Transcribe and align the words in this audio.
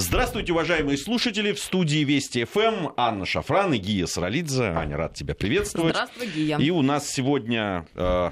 Здравствуйте, 0.00 0.52
уважаемые 0.52 0.96
слушатели. 0.96 1.50
В 1.50 1.58
студии 1.58 2.04
Вести 2.04 2.44
ФМ 2.44 2.90
Анна 2.96 3.26
Шафран 3.26 3.74
и 3.74 3.78
Гия 3.78 4.06
Саралидзе. 4.06 4.66
Аня, 4.66 4.96
рад 4.96 5.14
тебя 5.14 5.34
приветствовать. 5.34 5.96
Здравствуй, 5.96 6.28
Гия. 6.28 6.56
И 6.56 6.70
у 6.70 6.82
нас 6.82 7.10
сегодня, 7.10 7.84
э, 7.96 8.30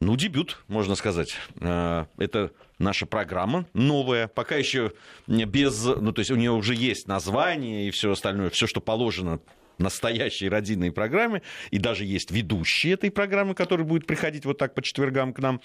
ну, 0.00 0.16
дебют, 0.16 0.64
можно 0.66 0.94
сказать. 0.94 1.36
Э, 1.60 2.06
это 2.16 2.52
наша 2.78 3.04
программа 3.04 3.66
новая, 3.74 4.28
пока 4.28 4.56
еще 4.56 4.94
без, 5.26 5.84
ну, 5.84 6.12
то 6.12 6.20
есть 6.20 6.30
у 6.30 6.36
нее 6.36 6.52
уже 6.52 6.74
есть 6.74 7.06
название 7.06 7.88
и 7.88 7.90
все 7.90 8.12
остальное, 8.12 8.48
все, 8.48 8.66
что 8.66 8.80
положено 8.80 9.40
настоящей 9.76 10.48
родийной 10.48 10.90
программе, 10.90 11.42
и 11.70 11.78
даже 11.78 12.06
есть 12.06 12.30
ведущий 12.30 12.88
этой 12.88 13.10
программы, 13.10 13.54
который 13.54 13.84
будет 13.84 14.06
приходить 14.06 14.46
вот 14.46 14.56
так 14.56 14.74
по 14.74 14.80
четвергам 14.80 15.34
к 15.34 15.38
нам, 15.38 15.60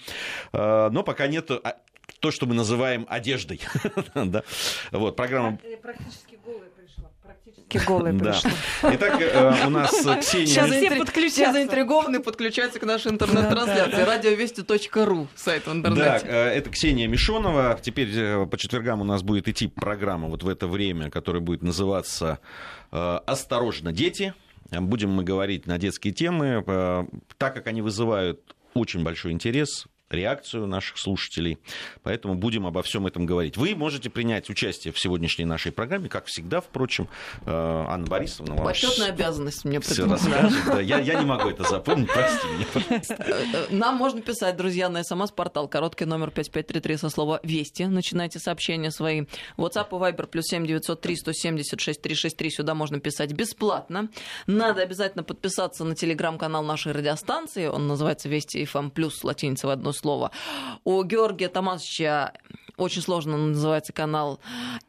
Э, 0.52 0.90
но 0.92 1.02
пока 1.02 1.26
нет 1.28 1.50
а, 1.50 1.78
то, 2.20 2.30
что 2.30 2.46
мы 2.46 2.54
называем 2.54 3.06
одеждой. 3.08 3.60
да. 4.14 4.42
Вот, 4.90 5.16
программа... 5.16 5.58
Практически 5.82 6.38
голая 6.44 6.68
пришла. 6.70 7.10
Практически 7.22 7.86
голая 7.86 8.12
Да. 8.12 8.32
пришла. 8.32 8.50
Итак, 8.94 9.20
э, 9.20 9.66
у 9.66 9.70
нас 9.70 9.90
Ксения... 10.20 10.46
Сейчас 10.46 10.70
Все 10.70 10.90
подключатся. 10.90 11.28
Все 11.42 11.52
заинтригованы, 11.52 12.20
подключаются 12.20 12.78
к 12.78 12.84
нашей 12.84 13.12
интернет-трансляции. 13.12 14.02
Радиовести.ру, 14.02 15.28
сайт 15.34 15.66
в 15.66 15.66
Да, 15.66 15.76
интернете. 15.90 16.26
э, 16.26 16.48
это 16.48 16.70
Ксения 16.70 17.06
Мишонова. 17.08 17.78
Теперь 17.82 18.08
э, 18.16 18.46
по 18.46 18.56
четвергам 18.56 19.00
у 19.00 19.04
нас 19.04 19.22
будет 19.22 19.48
идти 19.48 19.66
программа 19.68 20.28
вот 20.28 20.42
в 20.42 20.48
это 20.48 20.66
время, 20.66 21.10
которая 21.10 21.42
будет 21.42 21.62
называться 21.62 22.38
э, 22.92 23.18
«Осторожно, 23.26 23.92
дети». 23.92 24.34
Будем 24.70 25.10
мы 25.10 25.22
говорить 25.24 25.66
на 25.66 25.78
детские 25.78 26.12
темы, 26.14 26.64
э, 26.66 27.04
так 27.38 27.54
как 27.54 27.66
они 27.66 27.82
вызывают 27.82 28.40
очень 28.72 29.04
большой 29.04 29.32
интерес, 29.32 29.86
реакцию 30.14 30.66
наших 30.66 30.98
слушателей. 30.98 31.58
Поэтому 32.02 32.34
будем 32.34 32.66
обо 32.66 32.82
всем 32.82 33.06
этом 33.06 33.26
говорить. 33.26 33.56
Вы 33.56 33.74
можете 33.74 34.10
принять 34.10 34.50
участие 34.50 34.92
в 34.92 34.98
сегодняшней 34.98 35.44
нашей 35.44 35.72
программе, 35.72 36.08
как 36.08 36.26
всегда, 36.26 36.60
впрочем. 36.60 37.08
Э, 37.46 37.84
Анна 37.88 38.06
Борисовна 38.06 38.54
вам 38.54 38.64
Почетная 38.64 39.08
обязанность 39.08 39.64
мне 39.64 39.80
все 39.80 40.06
расскажет. 40.06 40.52
Да, 40.66 40.80
я, 40.80 40.98
я 40.98 41.20
не 41.20 41.26
могу 41.26 41.48
это 41.50 41.64
запомнить, 41.64 42.08
прости 42.12 42.46
меня, 42.48 42.66
пожалуйста. 42.72 43.16
Э, 43.18 43.44
э, 43.52 43.74
Нам 43.74 43.96
можно 43.96 44.20
писать, 44.22 44.56
друзья, 44.56 44.88
на 44.88 45.02
смс-портал, 45.02 45.68
короткий 45.68 46.04
номер 46.04 46.30
5533 46.30 46.96
со 46.96 47.08
слова 47.10 47.40
«Вести». 47.42 47.84
Начинайте 47.84 48.38
сообщения 48.38 48.90
свои. 48.90 49.22
WhatsApp 49.56 49.88
и 49.90 49.94
Viber 49.94 50.26
плюс 50.26 50.46
7 50.46 50.66
903 50.66 51.16
176 51.16 52.00
363. 52.00 52.50
Сюда 52.50 52.74
можно 52.74 53.00
писать 53.00 53.32
бесплатно. 53.32 54.08
Надо 54.46 54.82
обязательно 54.82 55.22
подписаться 55.22 55.84
на 55.84 55.94
телеграм-канал 55.94 56.62
нашей 56.62 56.92
радиостанции. 56.92 57.66
Он 57.66 57.86
называется 57.86 58.28
«Вести 58.28 58.62
FM+,» 58.64 58.90
плюс 58.90 59.22
латиница 59.24 59.66
в 59.66 59.70
одно 59.70 59.92
слово. 59.92 60.03
У 60.84 61.02
Георгия 61.02 61.48
Томасовича 61.48 62.32
очень 62.76 63.02
сложно 63.02 63.36
называется 63.36 63.92
канал 63.92 64.40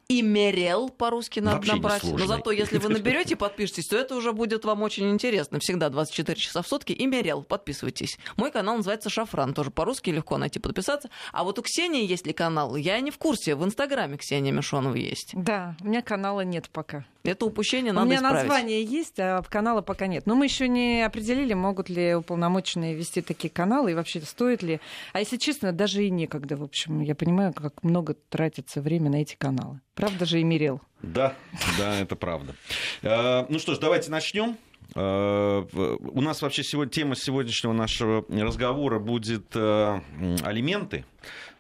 Имерел, 0.07 0.89
по-русски 0.89 1.39
надо 1.39 1.57
Вообще 1.57 1.73
набрать. 1.73 2.03
Но 2.03 2.25
зато, 2.25 2.51
если 2.51 2.77
вы 2.77 2.89
наберете 2.93 3.33
и 3.33 3.37
подпишетесь, 3.37 3.87
то 3.87 3.97
это 3.97 4.15
уже 4.15 4.33
будет 4.33 4.63
вам 4.63 4.83
очень 4.83 5.09
интересно. 5.09 5.59
Всегда 5.59 5.89
24 5.89 6.39
часа 6.39 6.61
в 6.61 6.67
сутки. 6.67 6.95
Имерел, 6.97 7.43
подписывайтесь. 7.43 8.19
Мой 8.37 8.51
канал 8.51 8.77
называется 8.77 9.09
Шафран. 9.09 9.53
Тоже 9.53 9.71
по-русски 9.71 10.11
легко 10.11 10.37
найти, 10.37 10.59
подписаться. 10.59 11.09
А 11.31 11.43
вот 11.43 11.57
у 11.57 11.63
Ксении 11.63 12.05
есть 12.05 12.27
ли 12.27 12.33
канал? 12.33 12.75
Я 12.75 12.99
не 12.99 13.09
в 13.09 13.17
курсе. 13.17 13.55
В 13.55 13.63
Инстаграме 13.65 14.17
Ксения 14.17 14.51
Мишонова 14.51 14.95
есть. 14.95 15.31
Да, 15.33 15.75
у 15.81 15.87
меня 15.87 16.01
канала 16.01 16.41
нет 16.41 16.69
пока. 16.69 17.05
Это 17.23 17.45
упущение 17.45 17.91
у 17.91 17.95
надо 17.95 18.05
меня 18.05 18.17
исправить. 18.17 18.43
название 18.43 18.83
есть, 18.83 19.19
а 19.19 19.41
канала 19.49 19.81
пока 19.81 20.07
нет. 20.07 20.27
Но 20.27 20.35
мы 20.35 20.45
еще 20.45 20.67
не 20.67 21.03
определили, 21.03 21.53
могут 21.53 21.89
ли 21.89 22.13
уполномоченные 22.15 22.93
вести 22.93 23.21
такие 23.21 23.49
каналы 23.49 23.91
и 23.91 23.93
вообще 23.95 24.21
стоит 24.21 24.61
ли. 24.61 24.79
А 25.13 25.19
если 25.19 25.37
честно, 25.37 25.71
даже 25.71 26.05
и 26.05 26.09
некогда, 26.09 26.55
в 26.55 26.63
общем. 26.63 27.01
Я 27.01 27.15
понимаю, 27.15 27.53
как 27.53 27.83
много 27.83 28.13
тратится 28.13 28.81
время 28.81 29.09
на 29.09 29.21
эти 29.21 29.35
каналы. 29.35 29.81
Правда 29.95 30.25
же, 30.25 30.41
Эмирел? 30.41 30.81
Да, 31.01 31.35
да, 31.77 31.99
это 31.99 32.15
правда. 32.15 32.53
Э, 33.01 33.45
Ну 33.49 33.59
что 33.59 33.73
ж, 33.75 33.79
давайте 33.79 34.11
начнем. 34.11 34.57
Э, 34.93 35.65
У 35.71 36.21
нас 36.21 36.41
вообще 36.41 36.63
сегодня, 36.63 36.91
тема 36.91 37.15
сегодняшнего 37.15 37.73
нашего 37.73 38.25
разговора 38.29 38.99
будет 38.99 39.55
э, 39.55 40.01
алименты. 40.43 41.05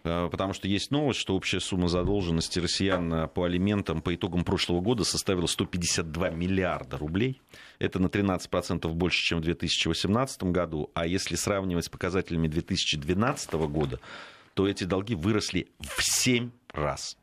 Потому 0.03 0.53
что 0.53 0.67
есть 0.67 0.91
новость, 0.91 1.19
что 1.19 1.35
общая 1.35 1.59
сумма 1.59 1.87
задолженности 1.87 2.59
россиян 2.59 3.27
по 3.29 3.45
алиментам 3.45 4.03
по 4.03 4.13
итогам 4.13 4.43
прошлого 4.43 4.79
года 4.79 5.03
составила 5.03 5.47
152 5.47 6.29
миллиарда 6.29 6.99
рублей. 6.99 7.41
Это 7.79 7.97
на 7.97 8.05
13% 8.05 8.87
больше, 8.89 9.23
чем 9.23 9.39
в 9.39 9.41
2018 9.41 10.43
году. 10.43 10.91
А 10.93 11.07
если 11.07 11.33
сравнивать 11.35 11.85
с 11.85 11.89
показателями 11.89 12.47
2012 12.47 13.53
года, 13.53 13.99
то 14.53 14.67
эти 14.67 14.83
долги 14.83 15.15
выросли 15.15 15.69
в 15.79 16.03
7 16.03 16.51
раз. 16.71 17.17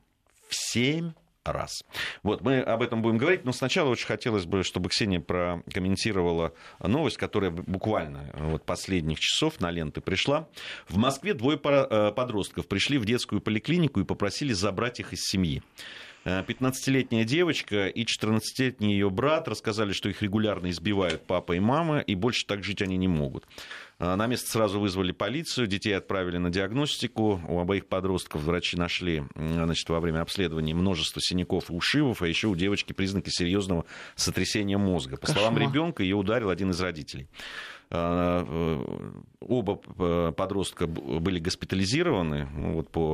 7 0.54 1.12
раз. 1.44 1.82
Вот, 2.22 2.42
мы 2.42 2.60
об 2.60 2.82
этом 2.82 3.02
будем 3.02 3.18
говорить, 3.18 3.44
но 3.44 3.52
сначала 3.52 3.88
очень 3.88 4.06
хотелось 4.06 4.44
бы, 4.44 4.62
чтобы 4.62 4.88
Ксения 4.88 5.20
прокомментировала 5.20 6.54
новость, 6.80 7.16
которая 7.16 7.50
буквально 7.50 8.30
вот 8.34 8.64
последних 8.64 9.18
часов 9.18 9.60
на 9.60 9.70
ленты 9.70 10.00
пришла. 10.00 10.48
В 10.88 10.96
Москве 10.98 11.34
двое 11.34 11.58
э, 11.62 12.12
подростков 12.12 12.68
пришли 12.68 12.98
в 12.98 13.04
детскую 13.04 13.40
поликлинику 13.40 14.00
и 14.00 14.04
попросили 14.04 14.52
забрать 14.52 15.00
их 15.00 15.12
из 15.12 15.20
семьи. 15.22 15.62
Э, 16.24 16.42
15-летняя 16.42 17.24
девочка 17.24 17.88
и 17.88 18.04
14-летний 18.04 18.92
ее 18.92 19.10
брат 19.10 19.48
рассказали, 19.48 19.92
что 19.92 20.08
их 20.08 20.22
регулярно 20.22 20.70
избивают 20.70 21.26
папа 21.26 21.54
и 21.54 21.60
мама, 21.60 21.98
и 21.98 22.14
больше 22.14 22.46
так 22.46 22.62
жить 22.62 22.82
они 22.82 22.96
не 22.96 23.08
могут. 23.08 23.44
Э, 24.02 24.16
На 24.16 24.26
место 24.26 24.50
сразу 24.50 24.80
вызвали 24.80 25.12
полицию, 25.12 25.68
детей 25.68 25.92
отправили 25.92 26.36
на 26.36 26.50
диагностику. 26.50 27.40
У 27.48 27.60
обоих 27.60 27.86
подростков 27.86 28.42
врачи 28.42 28.76
нашли 28.76 29.22
значит, 29.36 29.88
во 29.88 30.00
время 30.00 30.22
обследования 30.22 30.74
множество 30.74 31.22
синяков 31.22 31.70
и 31.70 31.72
ушибов, 31.72 32.20
а 32.20 32.26
еще 32.26 32.48
у 32.48 32.56
девочки 32.56 32.92
признаки 32.92 33.30
серьезного 33.30 33.84
сотрясения 34.16 34.76
мозга. 34.76 35.16
По 35.16 35.28
словам 35.28 35.54
Кошмар. 35.54 35.70
ребенка, 35.70 36.02
ее 36.02 36.16
ударил 36.16 36.50
один 36.50 36.70
из 36.70 36.80
родителей. 36.80 37.28
Э, 37.92 38.84
Оба 39.40 39.80
э, 39.98 40.32
подростка 40.36 40.86
были 40.86 41.38
госпитализированы 41.38 42.48
ну, 42.54 42.74
вот 42.74 42.88
по 42.88 43.12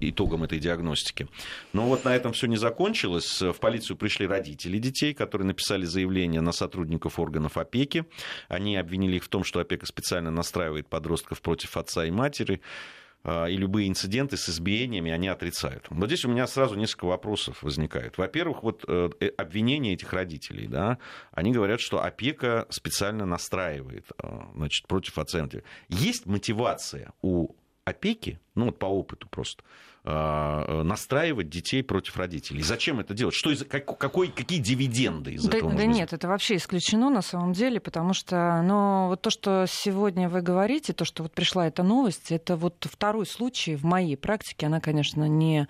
итогам 0.00 0.44
этой 0.44 0.58
диагностики. 0.58 1.28
Но 1.72 1.86
вот 1.86 2.04
на 2.04 2.14
этом 2.14 2.32
все 2.32 2.46
не 2.46 2.56
закончилось. 2.56 3.42
В 3.42 3.54
полицию 3.54 3.96
пришли 3.96 4.26
родители 4.26 4.78
детей, 4.78 5.12
которые 5.12 5.46
написали 5.46 5.84
заявление 5.84 6.40
на 6.40 6.52
сотрудников 6.52 7.18
органов 7.18 7.58
опеки. 7.58 8.04
Они 8.48 8.76
обвинили 8.76 9.16
их 9.16 9.24
в 9.24 9.28
том, 9.28 9.44
что 9.44 9.60
опека 9.60 9.86
специально 9.86 10.30
настраивает 10.30 10.86
подростков 10.86 11.42
против 11.42 11.76
отца 11.76 12.04
и 12.04 12.10
матери. 12.10 12.60
А, 13.24 13.46
И 13.46 13.56
любые 13.56 13.88
инциденты 13.88 14.36
с 14.36 14.50
избиениями 14.50 15.10
они 15.10 15.28
отрицают. 15.28 15.86
Вот 15.88 16.06
здесь 16.06 16.26
у 16.26 16.28
меня 16.28 16.46
сразу 16.46 16.74
несколько 16.74 17.06
вопросов 17.06 17.62
возникает. 17.62 18.18
Во-первых, 18.18 18.62
вот 18.62 18.84
э, 18.86 19.10
э, 19.18 19.28
обвинения 19.28 19.94
этих 19.94 20.12
родителей, 20.12 20.66
да, 20.66 20.98
они 21.32 21.52
говорят, 21.52 21.80
что 21.80 22.04
опека 22.04 22.66
специально 22.68 23.24
настраивает 23.24 24.04
э, 24.22 24.40
значит, 24.54 24.86
против 24.86 25.18
отца 25.18 25.38
и 25.38 25.42
матери. 25.42 25.64
Есть 25.88 26.26
мотивация 26.26 27.12
у 27.22 27.54
опеки, 27.84 28.40
ну 28.54 28.66
вот 28.66 28.78
по 28.78 28.86
опыту 28.86 29.26
просто, 29.28 29.64
настраивать 30.04 31.48
детей 31.48 31.82
против 31.82 32.16
родителей. 32.18 32.62
Зачем 32.62 33.00
это 33.00 33.14
делать? 33.14 33.34
Что 33.34 33.50
из, 33.50 33.64
как- 33.64 33.96
какой, 33.98 34.28
какие 34.28 34.58
дивиденды 34.58 35.32
из 35.32 35.44
Да, 35.44 35.56
этого? 35.56 35.72
да 35.72 35.86
нет, 35.86 36.12
это 36.12 36.28
вообще 36.28 36.56
исключено 36.56 37.08
на 37.08 37.22
самом 37.22 37.54
деле, 37.54 37.80
потому 37.80 38.12
что 38.12 38.62
ну, 38.62 39.08
вот 39.08 39.22
то, 39.22 39.30
что 39.30 39.64
сегодня 39.66 40.28
вы 40.28 40.42
говорите, 40.42 40.92
то, 40.92 41.06
что 41.06 41.22
вот 41.22 41.32
пришла 41.32 41.66
эта 41.66 41.82
новость, 41.82 42.30
это 42.32 42.56
вот 42.56 42.86
второй 42.90 43.24
случай 43.26 43.76
в 43.76 43.84
моей 43.84 44.16
практике. 44.16 44.66
Она, 44.66 44.80
конечно, 44.80 45.24
не 45.26 45.68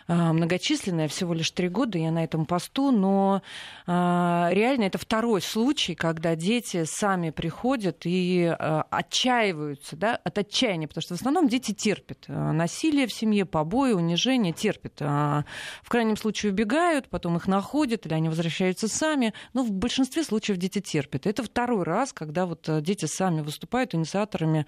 многочисленная, 0.15 1.07
всего 1.07 1.33
лишь 1.33 1.51
три 1.51 1.69
года 1.69 1.97
я 1.97 2.11
на 2.11 2.23
этом 2.23 2.45
посту, 2.45 2.91
но 2.91 3.41
а, 3.87 4.49
реально 4.51 4.85
это 4.85 4.97
второй 4.97 5.41
случай, 5.41 5.95
когда 5.95 6.35
дети 6.35 6.83
сами 6.83 7.29
приходят 7.29 8.01
и 8.05 8.45
а, 8.45 8.85
отчаиваются 8.89 9.95
да, 9.95 10.15
от 10.15 10.37
отчаяния, 10.37 10.87
потому 10.87 11.01
что 11.01 11.15
в 11.15 11.19
основном 11.19 11.47
дети 11.47 11.73
терпят 11.73 12.25
а, 12.27 12.51
насилие 12.51 13.07
в 13.07 13.13
семье, 13.13 13.45
побои, 13.45 13.93
унижение, 13.93 14.53
терпят. 14.53 14.93
А, 15.01 15.45
В 15.83 15.89
крайнем 15.89 16.17
случае 16.17 16.51
убегают, 16.51 17.09
потом 17.09 17.37
их 17.37 17.47
находят, 17.47 18.05
или 18.05 18.13
они 18.13 18.29
возвращаются 18.29 18.87
сами. 18.87 19.33
Но 19.53 19.63
в 19.63 19.71
большинстве 19.71 20.23
случаев 20.23 20.57
дети 20.57 20.79
терпят. 20.79 21.27
Это 21.27 21.43
второй 21.43 21.83
раз, 21.83 22.13
когда 22.13 22.45
вот 22.45 22.67
а, 22.69 22.81
дети 22.81 23.05
сами 23.05 23.41
выступают 23.41 23.95
инициаторами, 23.95 24.65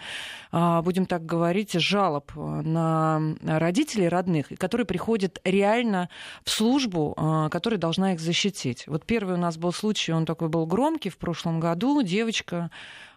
а, 0.52 0.82
будем 0.82 1.06
так 1.06 1.26
говорить, 1.26 1.74
жалоб 1.74 2.32
а, 2.36 2.62
на 2.62 3.20
родителей 3.44 4.08
родных, 4.08 4.48
которые 4.58 4.86
приходят 4.86 5.33
реально 5.44 6.10
в 6.44 6.50
службу, 6.50 7.14
а, 7.18 7.50
которая 7.50 7.80
должна 7.80 8.14
их 8.14 8.20
защитить. 8.20 8.86
Вот 8.88 9.06
первый 9.06 9.36
у 9.36 9.40
нас 9.40 9.58
был 9.58 9.74
случай, 9.74 10.12
он 10.12 10.26
такой 10.26 10.50
был 10.50 10.66
громкий 10.66 11.10
в 11.10 11.18
прошлом 11.18 11.60
году. 11.60 12.02
Девочка 12.02 12.72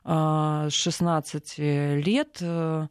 а, 0.05 0.69
с 0.71 0.75
16 0.75 1.59
лет 1.59 2.39
э, 2.41 2.87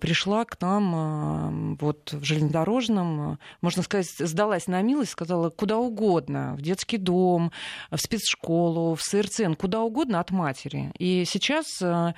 пришла 0.00 0.44
к 0.44 0.60
нам 0.60 0.94
а, 0.94 1.76
вот 1.80 2.12
в 2.12 2.24
железнодорожном, 2.24 3.20
а, 3.20 3.38
можно 3.60 3.82
сказать, 3.82 4.08
сдалась 4.18 4.66
на 4.66 4.80
милость, 4.82 5.12
сказала 5.12 5.50
куда 5.50 5.78
угодно, 5.78 6.54
в 6.56 6.62
детский 6.62 6.96
дом, 6.96 7.52
в 7.90 7.98
спецшколу, 7.98 8.94
в 8.94 9.02
СРЦН, 9.02 9.54
куда 9.54 9.82
угодно 9.82 10.20
от 10.20 10.30
матери. 10.30 10.92
И 10.98 11.24
сейчас 11.26 11.80
а, 11.82 12.14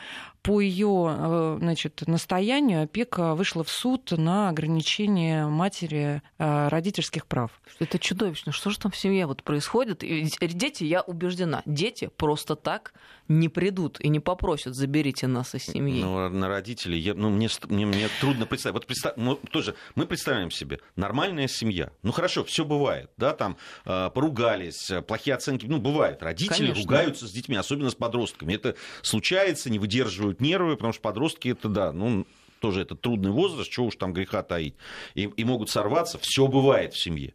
по 0.47 0.61
ее 0.61 1.57
значит, 1.59 2.05
настоянию 2.07 2.85
опека 2.85 3.35
вышла 3.35 3.65
в 3.65 3.71
суд 3.71 4.13
на 4.13 4.49
ограничение 4.49 5.47
матери 5.47 6.23
родительских 6.39 7.27
прав. 7.27 7.51
Это 7.81 7.99
чудовищно. 7.99 8.53
Что 8.53 8.71
же 8.71 8.79
там 8.79 8.93
в 8.93 8.97
семье 8.97 9.27
вот 9.27 9.43
происходит? 9.43 9.99
Дети, 10.01 10.85
я 10.85 11.03
убеждена, 11.03 11.63
дети 11.67 12.11
просто 12.17 12.55
так 12.55 12.95
не 13.29 13.49
придут 13.49 14.01
и 14.01 14.09
не 14.09 14.21
попросят, 14.21 14.77
заберите 14.77 15.27
нас 15.27 15.55
из 15.57 15.65
семьи. 15.65 16.01
Ну, 16.01 16.29
на 16.29 16.47
родителей, 16.49 17.01
я, 17.01 17.15
ну, 17.15 17.29
мне, 17.29 17.49
мне, 17.69 17.85
мне 17.85 18.09
трудно 18.21 18.47
представить. 18.47 18.75
Вот 18.75 18.87
представь, 18.87 19.15
ну, 19.17 19.35
тоже, 19.51 19.75
мы 19.97 20.07
представляем 20.07 20.53
себе, 20.53 20.79
нормальная 20.95 21.49
семья. 21.49 21.91
Ну, 22.05 22.13
хорошо, 22.13 22.45
все 22.45 22.65
бывает, 22.65 23.11
да, 23.17 23.33
там 23.33 23.57
э, 23.85 24.11
поругались, 24.15 24.93
плохие 25.09 25.35
оценки, 25.35 25.67
ну, 25.67 25.79
бывает. 25.79 26.23
Родители 26.23 26.69
Конечно. 26.69 26.83
ругаются 26.83 27.27
с 27.27 27.33
детьми, 27.33 27.57
особенно 27.57 27.91
с 27.91 27.97
подростками. 27.97 28.55
Это 28.55 28.77
случается, 29.03 29.71
не 29.71 29.81
выдерживают 29.81 30.36
нервы, 30.41 30.77
потому 30.77 30.93
что 30.93 31.03
подростки, 31.03 31.49
это, 31.49 31.69
да, 31.69 31.93
ну, 31.93 32.27
тоже 32.61 32.83
это 32.83 32.95
трудный 32.95 33.31
возраст, 33.31 33.71
чего 33.71 33.87
уж 33.87 33.97
там 33.97 34.13
греха 34.13 34.43
таить. 34.43 34.75
И, 35.15 35.23
и 35.23 35.45
могут 35.45 35.71
сорваться, 35.71 36.19
все 36.19 36.47
бывает 36.47 36.95
в 36.95 36.99
семье. 36.99 37.33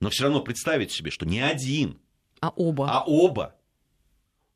Но 0.00 0.10
все 0.10 0.24
равно 0.24 0.40
представить 0.40 0.92
себе, 0.92 1.10
что 1.10 1.26
не 1.26 1.40
один, 1.40 1.98
а 2.40 2.52
оба. 2.56 2.90
А 2.90 3.04
оба 3.06 3.54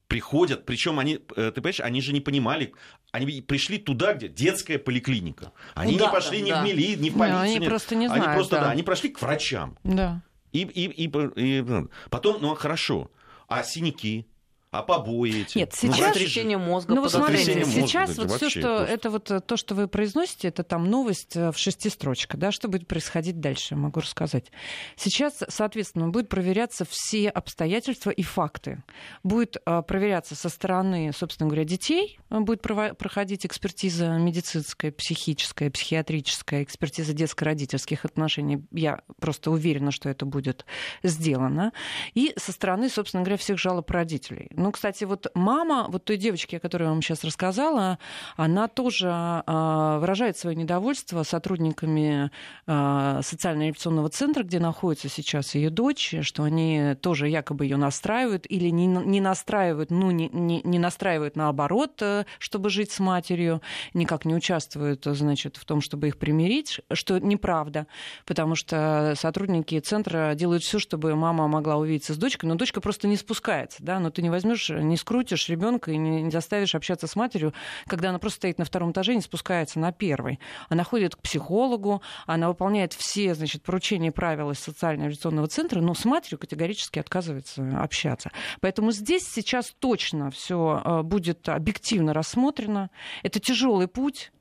приходят, 0.08 0.64
причем 0.64 0.98
они, 0.98 1.20
э, 1.36 1.50
ты 1.50 1.60
понимаешь, 1.60 1.80
они 1.80 2.00
же 2.00 2.12
не 2.12 2.20
понимали, 2.20 2.72
они 3.10 3.42
пришли 3.42 3.78
туда, 3.78 4.14
где 4.14 4.28
детская 4.28 4.78
поликлиника. 4.78 5.52
Они 5.74 5.96
ну, 5.96 6.06
не 6.06 6.10
пошли 6.10 6.38
да, 6.38 6.44
ни 6.44 6.50
да. 6.50 6.62
в 6.62 6.64
мили, 6.64 6.94
ни 6.96 7.10
в 7.10 7.18
полицию. 7.18 7.40
они 7.40 7.58
нет. 7.58 7.68
просто 7.68 7.94
не 7.94 8.06
знают. 8.06 8.26
Они 8.26 8.34
просто, 8.34 8.56
да. 8.56 8.62
да, 8.62 8.70
они 8.70 8.82
прошли 8.82 9.10
к 9.10 9.20
врачам. 9.20 9.76
Да. 9.84 10.22
И, 10.52 10.60
и, 10.62 11.06
и, 11.06 11.10
и 11.36 11.64
потом, 12.10 12.40
ну 12.40 12.54
хорошо, 12.54 13.10
а 13.48 13.62
синяки, 13.64 14.26
а 14.74 14.82
побои 14.82 15.42
эти. 15.42 15.58
Нет, 15.58 15.72
ну, 15.82 15.92
сейчас... 15.92 16.14
Сотрясение 16.14 16.58
мозга. 16.58 16.94
Ну, 16.94 17.02
вот 17.02 17.12
смотрите, 17.12 17.64
сейчас 17.64 18.18
вот 18.18 18.32
все, 18.32 18.50
что 18.50 18.60
просто... 18.60 18.92
это 18.92 19.10
вот 19.10 19.30
э, 19.30 19.40
то, 19.40 19.56
что 19.56 19.74
вы 19.76 19.86
произносите, 19.86 20.48
это 20.48 20.64
там 20.64 20.90
новость 20.90 21.36
э, 21.36 21.52
в 21.52 21.58
шести 21.58 21.88
строчках, 21.88 22.40
да, 22.40 22.50
что 22.50 22.66
будет 22.66 22.88
происходить 22.88 23.38
дальше, 23.38 23.76
могу 23.76 24.00
рассказать. 24.00 24.50
Сейчас, 24.96 25.44
соответственно, 25.48 26.08
будет 26.08 26.28
проверяться 26.28 26.84
все 26.88 27.28
обстоятельства 27.28 28.10
и 28.10 28.22
факты. 28.22 28.82
Будет 29.22 29.56
э, 29.64 29.82
проверяться 29.86 30.34
со 30.34 30.48
стороны, 30.48 31.12
собственно 31.16 31.48
говоря, 31.48 31.64
детей, 31.64 32.18
будет 32.30 32.60
проходить 32.60 33.46
экспертиза 33.46 34.08
медицинская, 34.08 34.90
психическая, 34.90 35.70
психиатрическая, 35.70 36.64
экспертиза 36.64 37.12
детско-родительских 37.12 38.04
отношений. 38.04 38.64
Я 38.72 39.02
просто 39.20 39.52
уверена, 39.52 39.92
что 39.92 40.08
это 40.08 40.26
будет 40.26 40.66
сделано. 41.04 41.72
И 42.14 42.32
со 42.36 42.50
стороны, 42.50 42.88
собственно 42.88 43.22
говоря, 43.22 43.36
всех 43.36 43.58
жалоб 43.58 43.88
родителей 43.90 44.50
ну, 44.64 44.72
кстати, 44.72 45.04
вот 45.04 45.26
мама, 45.34 45.84
вот 45.90 46.06
той 46.06 46.16
девочки, 46.16 46.56
о 46.56 46.58
которой 46.58 46.84
я 46.84 46.88
вам 46.88 47.02
сейчас 47.02 47.22
рассказала, 47.22 47.98
она 48.34 48.66
тоже 48.66 49.10
а, 49.12 49.98
выражает 49.98 50.38
свое 50.38 50.56
недовольство 50.56 51.22
сотрудниками 51.22 52.30
а, 52.66 53.20
социально-революционного 53.20 54.08
центра, 54.08 54.42
где 54.42 54.58
находится 54.60 55.10
сейчас 55.10 55.54
ее 55.54 55.68
дочь, 55.68 56.14
что 56.22 56.44
они 56.44 56.96
тоже 57.02 57.28
якобы 57.28 57.66
ее 57.66 57.76
настраивают 57.76 58.46
или 58.48 58.70
не, 58.70 58.86
не 58.86 59.20
настраивают, 59.20 59.90
ну, 59.90 60.10
не, 60.10 60.30
не, 60.30 60.62
не 60.64 60.78
настраивают 60.78 61.36
наоборот, 61.36 62.00
э, 62.00 62.24
чтобы 62.38 62.70
жить 62.70 62.90
с 62.90 63.00
матерью, 63.00 63.60
никак 63.92 64.24
не 64.24 64.34
участвуют, 64.34 65.04
значит, 65.04 65.58
в 65.58 65.66
том, 65.66 65.82
чтобы 65.82 66.08
их 66.08 66.16
примирить, 66.16 66.80
что 66.90 67.18
неправда, 67.18 67.86
потому 68.24 68.54
что 68.54 69.12
сотрудники 69.14 69.78
центра 69.80 70.32
делают 70.34 70.62
все, 70.62 70.78
чтобы 70.78 71.14
мама 71.14 71.48
могла 71.48 71.76
увидеться 71.76 72.14
с 72.14 72.16
дочкой, 72.16 72.48
но 72.48 72.54
дочка 72.54 72.80
просто 72.80 73.08
не 73.08 73.18
спускается, 73.18 73.82
да, 73.82 74.00
но 74.00 74.08
ты 74.08 74.22
не 74.22 74.30
возьмешь 74.30 74.53
возьмешь, 74.54 74.70
не 74.70 74.96
скрутишь 74.96 75.48
ребенка 75.48 75.90
и 75.90 75.96
не 75.96 76.30
заставишь 76.30 76.74
общаться 76.74 77.06
с 77.06 77.16
матерью, 77.16 77.52
когда 77.86 78.10
она 78.10 78.18
просто 78.18 78.38
стоит 78.38 78.58
на 78.58 78.64
втором 78.64 78.92
этаже 78.92 79.12
и 79.12 79.16
не 79.16 79.22
спускается 79.22 79.78
на 79.78 79.92
первый. 79.92 80.38
Она 80.68 80.84
ходит 80.84 81.16
к 81.16 81.20
психологу, 81.20 82.02
она 82.26 82.48
выполняет 82.48 82.92
все 82.92 83.34
значит, 83.34 83.62
поручения 83.62 84.08
и 84.08 84.10
правила 84.10 84.52
социально-авиационного 84.52 85.48
центра, 85.48 85.80
но 85.80 85.94
с 85.94 86.04
матерью 86.04 86.38
категорически 86.38 86.98
отказывается 86.98 87.80
общаться. 87.80 88.30
Поэтому 88.60 88.92
здесь 88.92 89.28
сейчас 89.28 89.74
точно 89.78 90.30
все 90.30 90.82
э, 90.84 91.02
будет 91.02 91.48
объективно 91.48 92.12
рассмотрено. 92.12 92.90
Это 93.22 93.40
тяжелый 93.40 93.88
путь, 93.88 94.32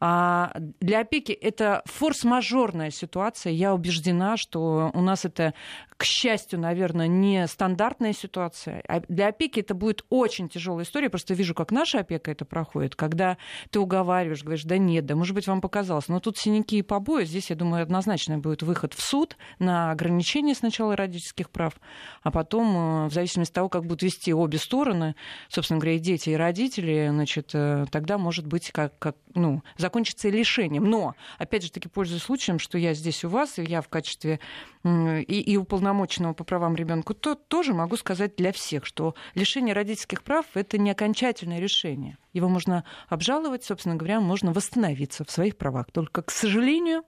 а 0.00 0.52
для 0.80 1.00
опеки 1.00 1.32
это 1.32 1.82
форс-мажорная 1.86 2.90
ситуация. 2.90 3.52
Я 3.52 3.74
убеждена, 3.74 4.36
что 4.36 4.90
у 4.94 5.00
нас 5.00 5.24
это, 5.24 5.54
к 5.96 6.04
счастью, 6.04 6.60
наверное, 6.60 7.06
не 7.06 7.46
стандартная 7.46 8.12
ситуация. 8.12 8.82
А 8.88 9.00
для 9.08 9.28
опеки 9.28 9.60
это 9.60 9.74
будет 9.74 10.04
очень 10.08 10.48
тяжелая 10.48 10.84
история. 10.84 11.10
Просто 11.10 11.34
вижу, 11.34 11.54
как 11.54 11.70
наша 11.70 12.00
опека 12.00 12.30
это 12.30 12.44
проходит, 12.44 12.96
когда 12.96 13.36
ты 13.70 13.80
уговариваешь, 13.80 14.42
говоришь, 14.42 14.64
да 14.64 14.78
нет, 14.78 15.06
да, 15.06 15.16
может 15.16 15.34
быть, 15.34 15.46
вам 15.46 15.60
показалось. 15.60 16.08
Но 16.08 16.20
тут 16.20 16.38
синяки 16.38 16.78
и 16.78 16.82
побои. 16.82 17.24
Здесь, 17.24 17.50
я 17.50 17.56
думаю, 17.56 17.82
однозначно 17.82 18.38
будет 18.38 18.62
выход 18.62 18.94
в 18.94 19.02
суд 19.02 19.36
на 19.58 19.90
ограничение 19.90 20.54
сначала 20.54 20.96
родительских 20.96 21.50
прав, 21.50 21.74
а 22.22 22.30
потом, 22.30 23.04
э, 23.04 23.08
в 23.08 23.12
зависимости 23.12 23.52
от 23.52 23.54
того, 23.54 23.68
как 23.68 23.82
будут 23.82 24.02
вести 24.02 24.32
обе 24.32 24.58
стороны, 24.58 25.14
собственно 25.48 25.80
говоря, 25.80 25.96
и 25.96 26.00
дети, 26.00 26.30
и 26.30 26.34
родители, 26.34 27.08
значит, 27.10 27.50
э, 27.54 27.86
тогда 27.90 28.18
может 28.18 28.46
быть 28.46 28.70
как, 28.70 28.98
как 28.98 29.16
ну, 29.34 29.51
закончится 29.76 30.28
лишением. 30.28 30.84
Но, 30.84 31.14
опять 31.38 31.64
же 31.64 31.70
таки, 31.70 31.88
пользуясь 31.88 32.22
случаем, 32.22 32.58
что 32.58 32.78
я 32.78 32.94
здесь 32.94 33.24
у 33.24 33.28
вас, 33.28 33.58
и 33.58 33.62
я 33.64 33.82
в 33.82 33.88
качестве 33.88 34.40
и, 34.84 35.40
и 35.40 35.56
уполномоченного 35.56 36.32
по 36.32 36.44
правам 36.44 36.74
ребенка, 36.74 37.14
то 37.14 37.34
тоже 37.34 37.74
могу 37.74 37.96
сказать 37.96 38.36
для 38.36 38.52
всех, 38.52 38.86
что 38.86 39.14
лишение 39.34 39.74
родительских 39.74 40.22
прав– 40.22 40.46
это 40.54 40.78
не 40.78 40.90
окончательное 40.90 41.60
решение. 41.60 42.16
Его 42.32 42.48
можно 42.48 42.84
обжаловать, 43.08 43.64
собственно 43.64 43.96
говоря, 43.96 44.20
можно 44.20 44.52
восстановиться 44.52 45.24
в 45.24 45.30
своих 45.30 45.56
правах. 45.56 45.90
Только, 45.92 46.22
к 46.22 46.30
сожалению, 46.30 47.02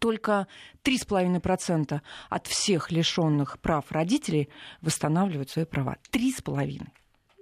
только 0.00 0.46
3,5% 0.84 2.00
от 2.28 2.46
всех 2.46 2.90
лишенных 2.90 3.58
прав 3.60 3.90
родителей 3.90 4.48
восстанавливают 4.80 5.50
свои 5.50 5.64
права. 5.64 5.96
3,5%. 6.12 6.86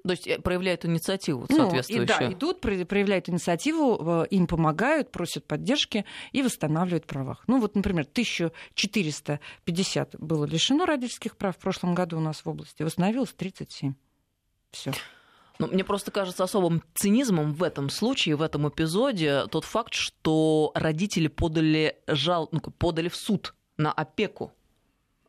То 0.06 0.12
есть 0.12 0.26
э, 0.26 0.38
проявляют 0.38 0.84
инициативу 0.84 1.46
ну, 1.48 1.56
соответствующую. 1.56 2.04
И, 2.04 2.06
да, 2.06 2.32
идут, 2.32 2.60
проявляют 2.60 3.28
инициативу, 3.28 4.22
э, 4.22 4.26
им 4.30 4.46
помогают, 4.46 5.10
просят 5.10 5.44
поддержки 5.44 6.04
и 6.32 6.42
восстанавливают 6.42 7.06
права. 7.06 7.38
Ну 7.46 7.60
вот, 7.60 7.74
например, 7.74 8.06
1450 8.10 10.20
было 10.20 10.44
лишено 10.44 10.86
родительских 10.86 11.36
прав 11.36 11.56
в 11.56 11.58
прошлом 11.58 11.94
году 11.94 12.18
у 12.18 12.20
нас 12.20 12.44
в 12.44 12.48
области, 12.48 12.82
восстановилось 12.82 13.32
37. 13.32 13.94
Все. 14.70 14.92
Ну, 15.58 15.68
мне 15.68 15.84
просто 15.84 16.10
кажется 16.10 16.44
особым 16.44 16.82
цинизмом 16.94 17.54
в 17.54 17.62
этом 17.62 17.88
случае, 17.88 18.36
в 18.36 18.42
этом 18.42 18.68
эпизоде, 18.68 19.46
тот 19.46 19.64
факт, 19.64 19.94
что 19.94 20.70
родители 20.74 21.28
подали, 21.28 21.96
жал... 22.06 22.50
ну, 22.52 22.60
подали 22.60 23.08
в 23.08 23.16
суд 23.16 23.54
на 23.78 23.90
опеку 23.90 24.52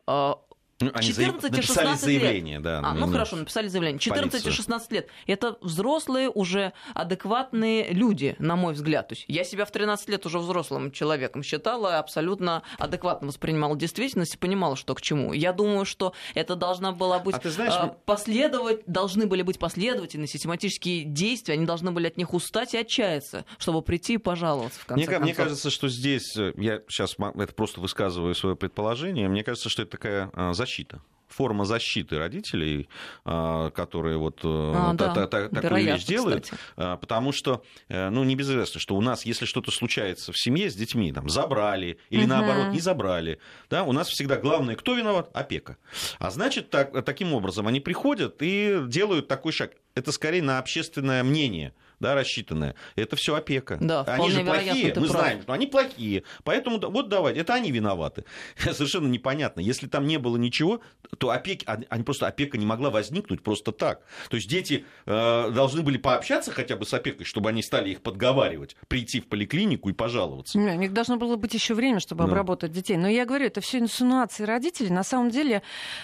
а, 0.06 0.38
ну, 0.79 0.91
они 0.93 1.07
14 1.07 1.51
написали 1.51 1.96
заявление, 1.96 2.55
лет. 2.55 2.63
да. 2.63 2.81
А, 2.84 2.93
ну, 2.93 3.07
ну 3.07 3.12
хорошо, 3.12 3.36
написали 3.36 3.67
заявление. 3.67 4.00
14 4.00 4.46
и 4.46 4.51
16 4.51 4.91
лет. 4.91 5.07
Это 5.25 5.57
взрослые 5.62 6.29
уже 6.29 6.74
адекватные 6.93 7.91
люди, 7.91 8.36
на 8.38 8.55
мой 8.55 8.74
взгляд. 8.74 9.07
То 9.07 9.15
есть 9.15 9.25
я 9.27 9.43
себя 9.43 9.65
в 9.65 9.72
13 9.72 10.07
лет 10.10 10.25
уже 10.27 10.38
взрослым 10.38 10.91
человеком 10.91 11.41
считала, 11.41 11.98
абсолютно 11.98 12.62
адекватно 12.77 13.29
воспринимала 13.29 13.75
действительность 13.75 14.36
и 14.36 14.38
понимала, 14.38 14.75
что 14.75 14.93
к 14.93 15.01
чему. 15.01 15.34
Я 15.34 15.51
думаю, 15.51 15.86
что 15.86 16.13
это 16.36 16.55
должна 16.55 16.91
была 16.91 17.17
быть 17.19 17.36
а 17.43 17.50
знаешь, 17.50 17.74
а, 17.74 17.98
последовать, 18.05 18.86
должны 18.86 19.25
были 19.25 19.41
быть 19.41 19.57
последовательные 19.57 20.27
систематические 20.27 21.05
действия, 21.05 21.55
они 21.55 21.65
должны 21.65 21.91
были 21.91 22.07
от 22.07 22.17
них 22.17 22.34
устать 22.34 22.75
и 22.75 22.77
отчаяться, 22.77 23.46
чтобы 23.57 23.81
прийти 23.81 24.13
и 24.13 24.17
пожаловаться 24.17 24.79
в 24.79 24.86
конце 24.86 25.00
мне, 25.00 25.07
концов. 25.07 25.24
Мне 25.24 25.34
кажется, 25.34 25.69
что 25.72 25.88
здесь, 25.88 26.36
э, 26.38 26.53
я 26.57 26.81
сейчас 26.88 27.15
это 27.17 27.53
просто 27.53 27.81
высказываю 27.81 28.36
свое 28.36 28.55
предположение, 28.55 29.27
мне 29.27 29.43
кажется, 29.43 29.69
что 29.69 29.81
это 29.81 29.91
такая 29.91 30.29
а, 30.34 30.53
защита 30.67 31.01
форма 31.29 31.65
защиты 31.65 32.17
родителей, 32.17 32.89
а, 33.25 33.69
которые 33.71 34.17
вот 34.17 34.39
э, 34.43 34.47
а, 34.47 34.95
та, 34.97 35.13
да. 35.13 35.27
та, 35.27 35.50
та, 35.50 35.62
такую 35.62 35.86
вещь 35.86 36.05
делают, 36.05 36.45
кстати. 36.45 36.62
А, 36.77 36.97
потому 36.97 37.31
что, 37.31 37.63
э, 37.89 38.09
ну, 38.09 38.24
не 38.24 38.36
безызвестно, 38.36 38.79
что 38.79 38.95
у 38.95 39.01
нас, 39.01 39.25
если 39.25 39.45
что-то 39.45 39.71
случается 39.71 40.31
в 40.31 40.38
семье 40.38 40.69
с 40.69 40.75
детьми, 40.75 41.12
там, 41.12 41.29
забрали 41.29 42.00
или 42.09 42.21
угу. 42.21 42.29
наоборот 42.29 42.74
не 42.74 42.79
забрали, 42.79 43.39
да, 43.69 43.83
у 43.83 43.91
нас 43.91 44.07
всегда 44.07 44.38
главное, 44.38 44.75
кто 44.75 44.95
виноват? 44.95 45.29
Опека. 45.33 45.77
А 46.17 46.31
значит, 46.31 46.69
так, 46.69 47.03
таким 47.05 47.33
образом 47.33 47.67
они 47.67 47.79
приходят 47.81 48.38
и 48.39 48.81
делают 48.88 49.27
такой 49.27 49.51
шаг. 49.51 49.71
Это 49.95 50.12
скорее 50.12 50.41
на 50.41 50.59
общественное 50.59 51.24
мнение– 51.24 51.74
да, 52.00 52.16
рассчитанная, 52.16 52.75
это 52.96 53.16
все 53.16 53.36
опека. 53.36 53.77
Да, 53.82 54.04
они 54.04 54.30
же 54.30 54.44
плохие, 54.44 54.88
мы 54.88 55.08
прав. 55.08 55.08
знаем, 55.08 55.42
что 55.42 55.54
они 55.54 55.68
плохие. 55.68 56.24
Поэтому 56.44 56.80
вот 56.80 57.10
давайте, 57.10 57.39
это 57.42 57.54
они 57.56 57.72
виноваты. 57.72 58.24
Совершенно 58.58 59.08
непонятно. 59.08 59.62
Если 59.62 59.88
там 59.88 60.06
не 60.06 60.18
было 60.18 60.38
ничего, 60.38 60.82
то 61.18 61.32
опеки, 61.32 61.66
они 61.66 62.04
просто 62.04 62.27
опека 62.27 62.58
не 62.58 62.66
могла 62.66 62.89
возникнуть 62.89 63.42
просто 63.42 63.72
так. 63.72 64.01
То 64.30 64.38
есть 64.38 64.48
дети 64.48 64.86
э, 65.06 65.51
должны 65.51 65.82
были 65.82 65.98
пообщаться 65.98 66.51
хотя 66.51 66.75
бы 66.75 66.86
с 66.86 66.94
опекой, 66.94 67.25
чтобы 67.25 67.50
они 67.50 67.63
стали 67.63 67.89
их 67.89 68.01
подговаривать, 68.01 68.75
прийти 68.88 69.20
в 69.20 69.27
поликлинику 69.27 69.89
и 69.89 69.94
пожаловаться. 69.94 70.58
Нет, 70.58 70.77
у 70.77 70.80
них 70.80 70.94
должно 70.94 71.18
было 71.18 71.36
быть 71.36 71.54
еще 71.54 71.74
время, 71.74 72.00
чтобы 72.00 72.25
да. 72.25 72.30
обработать 72.30 72.72
детей. 72.72 72.98
Но 72.98 73.08
я 73.08 73.25
говорю, 73.25 73.46
это 73.46 73.62
все 73.62 73.80
инсинуации 73.80 74.44
родителей. 74.44 74.92
На 74.92 75.04
самом 75.04 75.32
деле, 75.32 75.63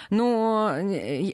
ну, 0.10 0.70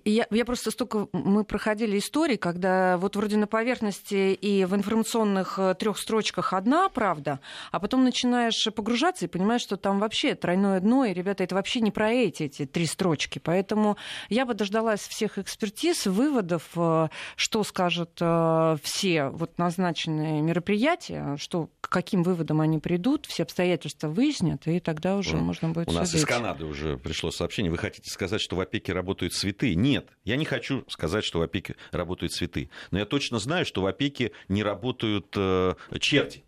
я, 0.05 0.27
я 0.29 0.45
просто 0.45 0.71
столько... 0.71 1.07
Мы 1.13 1.43
проходили 1.45 1.97
истории, 1.97 2.35
когда 2.35 2.97
вот 2.97 3.15
вроде 3.15 3.37
на 3.37 3.47
поверхности 3.47 4.33
и 4.33 4.48
в 4.67 4.75
информационных 4.75 5.57
э, 5.59 5.75
трех 5.75 5.97
строчках 5.97 6.53
одна 6.53 6.89
правда, 6.89 7.39
а 7.71 7.79
потом 7.79 8.03
начинаешь 8.03 8.67
погружаться 8.75 9.25
и 9.25 9.27
понимаешь, 9.27 9.61
что 9.61 9.77
там 9.77 9.99
вообще 9.99 10.35
тройное 10.35 10.79
дно, 10.79 11.05
и, 11.05 11.13
ребята, 11.13 11.43
это 11.43 11.55
вообще 11.55 11.81
не 11.81 11.91
про 11.91 12.11
эти, 12.11 12.43
эти 12.43 12.65
три 12.65 12.85
строчки. 12.85 13.39
Поэтому 13.39 13.97
я 14.29 14.45
бы 14.45 14.53
дождалась 14.53 15.01
всех 15.01 15.37
экспертиз, 15.37 16.05
выводов, 16.07 16.63
э, 16.75 17.09
что 17.35 17.63
скажут 17.63 18.11
э, 18.19 18.77
все 18.83 19.29
вот 19.29 19.57
назначенные 19.57 20.41
мероприятия, 20.41 21.35
что, 21.37 21.69
к 21.81 21.89
каким 21.89 22.23
выводам 22.23 22.61
они 22.61 22.79
придут, 22.79 23.25
все 23.25 23.43
обстоятельства 23.43 24.07
выяснят, 24.07 24.67
и 24.67 24.79
тогда 24.79 25.17
уже 25.17 25.37
У- 25.37 25.41
можно 25.41 25.69
будет 25.69 25.87
У 25.87 25.91
нас 25.91 26.09
из 26.09 26.21
судить. 26.21 26.27
Канады 26.27 26.65
уже 26.65 26.97
пришло 26.97 27.31
сообщение. 27.31 27.71
Вы 27.71 27.77
хотите 27.77 28.09
сказать, 28.09 28.41
что 28.41 28.55
в 28.55 28.59
опеке 28.59 28.93
работают 28.93 29.33
цветы? 29.33 29.75
Нет, 29.75 30.07
я 30.23 30.35
не 30.35 30.45
хочу 30.45 30.83
сказать, 30.89 31.23
что 31.23 31.39
в 31.39 31.41
опеке 31.41 31.75
работают 31.91 32.33
цветы. 32.33 32.69
Но 32.91 32.99
я 32.99 33.05
точно 33.05 33.39
знаю, 33.39 33.65
что 33.65 33.81
в 33.81 33.85
опеке 33.85 34.31
не 34.47 34.63
работают 34.63 35.33
э, 35.35 35.75
черти. 35.99 36.43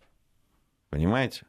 Понимаете? 0.90 1.46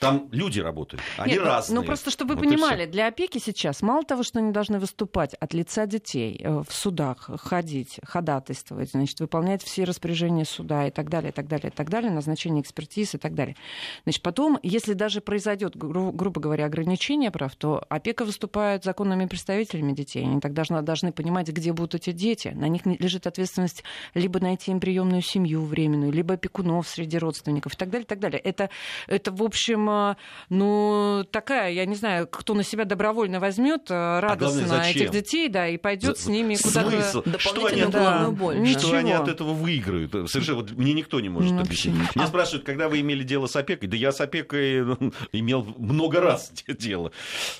Там 0.00 0.28
люди 0.30 0.60
работают. 0.60 1.02
Они 1.16 1.32
Нет, 1.32 1.42
ну- 1.42 1.46
разные. 1.48 1.80
Ну, 1.80 1.86
просто, 1.86 2.10
чтобы 2.10 2.34
вы 2.34 2.40
Вот 2.40 2.48
понимали, 2.48 2.86
для 2.86 3.06
опеки 3.06 3.38
сейчас 3.38 3.82
мало 3.82 4.04
того, 4.04 4.22
что 4.22 4.38
они 4.40 4.52
должны 4.52 4.78
выступать 4.78 5.34
от 5.34 5.54
лица 5.54 5.86
детей 5.86 6.38
э, 6.42 6.62
в 6.66 6.72
судах, 6.72 7.30
ходить, 7.40 7.98
ходатайствовать, 8.04 8.90
значит, 8.90 9.20
выполнять 9.20 9.62
все 9.62 9.84
распоряжения 9.84 10.44
суда 10.44 10.86
и 10.86 10.90
так 10.90 11.08
далее, 11.08 11.30
и 11.30 11.32
так 11.32 11.48
далее, 11.48 11.68
и 11.68 11.74
так 11.74 11.88
далее, 11.88 12.10
назначение 12.10 12.62
экспертиз 12.62 13.14
и 13.14 13.18
так 13.18 13.34
далее. 13.34 13.56
Значит, 14.04 14.22
потом, 14.22 14.58
если 14.62 14.92
даже 14.92 15.20
произойдет, 15.20 15.76
гру- 15.76 16.12
грубо 16.12 16.40
говоря, 16.40 16.66
ограничение 16.66 17.30
прав, 17.30 17.54
то 17.56 17.84
опека 17.88 18.24
выступает 18.24 18.84
законными 18.84 19.26
представителями 19.26 19.92
детей. 19.92 20.24
Они 20.24 20.40
так 20.40 20.52
должны, 20.52 20.82
должны 20.82 21.12
понимать, 21.12 21.48
где 21.48 21.72
будут 21.72 21.94
эти 21.94 22.12
дети. 22.12 22.48
На 22.48 22.68
них 22.68 22.84
лежит 22.84 23.26
ответственность 23.26 23.82
либо 24.14 24.40
найти 24.40 24.70
им 24.72 24.80
приемную 24.80 25.22
семью 25.22 25.64
временную, 25.64 26.12
либо 26.12 26.34
опекунов 26.34 26.88
среди 26.88 27.18
родственников 27.18 27.74
и 27.74 27.76
так 27.76 27.90
далее, 27.90 28.04
и 28.04 28.08
так 28.08 28.20
далее. 28.20 28.40
Это, 28.40 28.68
это 29.06 29.32
в 29.32 29.42
общем, 29.42 29.85
э, 29.88 30.14
ну, 30.48 31.24
такая, 31.30 31.70
я 31.72 31.84
не 31.86 31.94
знаю, 31.94 32.26
кто 32.26 32.54
на 32.54 32.62
себя 32.62 32.84
добровольно 32.84 33.40
возьмет 33.40 33.90
э, 33.90 34.20
радостно 34.20 34.64
А 34.64 34.66
зачем? 34.84 35.02
этих 35.02 35.10
детей, 35.10 35.48
да, 35.48 35.68
и 35.68 35.76
пойдет 35.76 36.16
За- 36.18 36.24
с 36.24 36.26
ними 36.26 36.54
куда-то. 36.56 37.38
Что 37.38 37.66
они, 37.66 37.82
от- 37.82 37.90
Да. 37.90 38.30
боль. 38.30 38.58
Ничего. 38.60 38.80
что 38.80 38.98
они 38.98 39.12
от 39.12 39.28
этого 39.28 39.52
выиграют? 39.52 40.12
Совершенно 40.30 40.58
вот 40.58 40.70
мне 40.72 40.92
никто 40.92 41.20
не 41.20 41.28
может 41.28 41.52
Ну, 41.52 41.60
объяснить. 41.60 42.14
Меня 42.16 42.26
спрашивают, 42.26 42.64
когда 42.64 42.88
вы 42.88 43.00
имели 43.00 43.22
дело 43.22 43.46
с 43.46 43.56
опекой? 43.56 43.88
Да 43.88 43.96
я 43.96 44.12
с 44.12 44.20
опекой 44.20 44.82
ну, 44.84 45.12
имел 45.32 45.66
много 45.78 46.20
раз 46.20 46.52
дело. 46.68 47.12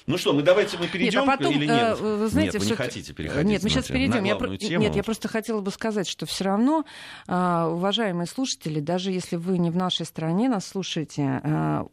Ну 0.06 0.18
что, 0.18 0.32
мы 0.32 0.42
давайте 0.42 0.78
мы 0.78 0.86
перейдем 0.88 1.20
Нет, 1.20 1.28
а 1.28 1.36
потом, 1.36 1.52
или 1.54 1.64
э, 1.68 1.74
нет? 1.74 2.00
вы 2.00 2.28
знаете, 2.28 2.52
нет, 2.58 2.62
вы 2.62 2.70
не 2.70 2.76
хотите 2.76 3.12
переходить. 3.12 3.48
Нет, 3.48 3.62
мы 3.62 3.68
сейчас 3.70 3.88
на 3.88 3.94
перейдем. 3.94 4.24
Я, 4.24 4.36
про- 4.36 4.56
тему. 4.56 4.82
Нет, 4.82 4.96
я 4.96 5.02
просто 5.02 5.28
хотела 5.28 5.60
бы 5.60 5.70
сказать, 5.70 6.08
что 6.08 6.26
все 6.26 6.44
равно, 6.44 6.84
а, 7.28 7.68
уважаемые 7.68 8.26
слушатели, 8.26 8.80
даже 8.80 9.10
если 9.10 9.36
вы 9.36 9.58
не 9.58 9.70
в 9.70 9.76
нашей 9.76 10.06
стране 10.06 10.48
нас 10.48 10.66
слушаете, 10.66 11.40
а, 11.44 11.86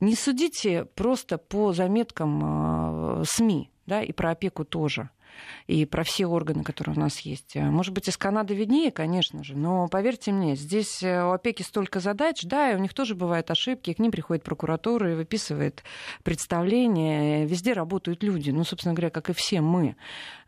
не 0.00 0.14
судите 0.14 0.84
просто 0.84 1.38
по 1.38 1.72
заметкам 1.72 2.40
а, 2.44 3.22
СМИ, 3.24 3.70
да, 3.86 4.02
и 4.02 4.12
про 4.12 4.30
опеку 4.30 4.64
тоже 4.64 5.10
и 5.66 5.84
про 5.86 6.04
все 6.04 6.26
органы, 6.26 6.62
которые 6.64 6.96
у 6.96 7.00
нас 7.00 7.20
есть. 7.20 7.56
Может 7.56 7.94
быть, 7.94 8.08
из 8.08 8.16
Канады 8.16 8.54
виднее, 8.54 8.90
конечно 8.90 9.42
же, 9.44 9.56
но 9.56 9.88
поверьте 9.88 10.32
мне, 10.32 10.56
здесь 10.56 11.02
э, 11.02 11.24
у 11.24 11.32
опеки 11.32 11.62
столько 11.62 12.00
задач, 12.00 12.42
да, 12.44 12.72
и 12.72 12.76
у 12.76 12.78
них 12.78 12.94
тоже 12.94 13.14
бывают 13.14 13.50
ошибки, 13.50 13.92
к 13.92 13.98
ним 13.98 14.10
приходит 14.10 14.44
прокуратура 14.44 15.12
и 15.12 15.14
выписывает 15.14 15.82
представления, 16.22 17.46
везде 17.46 17.72
работают 17.72 18.22
люди, 18.22 18.50
ну, 18.50 18.64
собственно 18.64 18.94
говоря, 18.94 19.10
как 19.10 19.30
и 19.30 19.32
все 19.32 19.60
мы. 19.60 19.96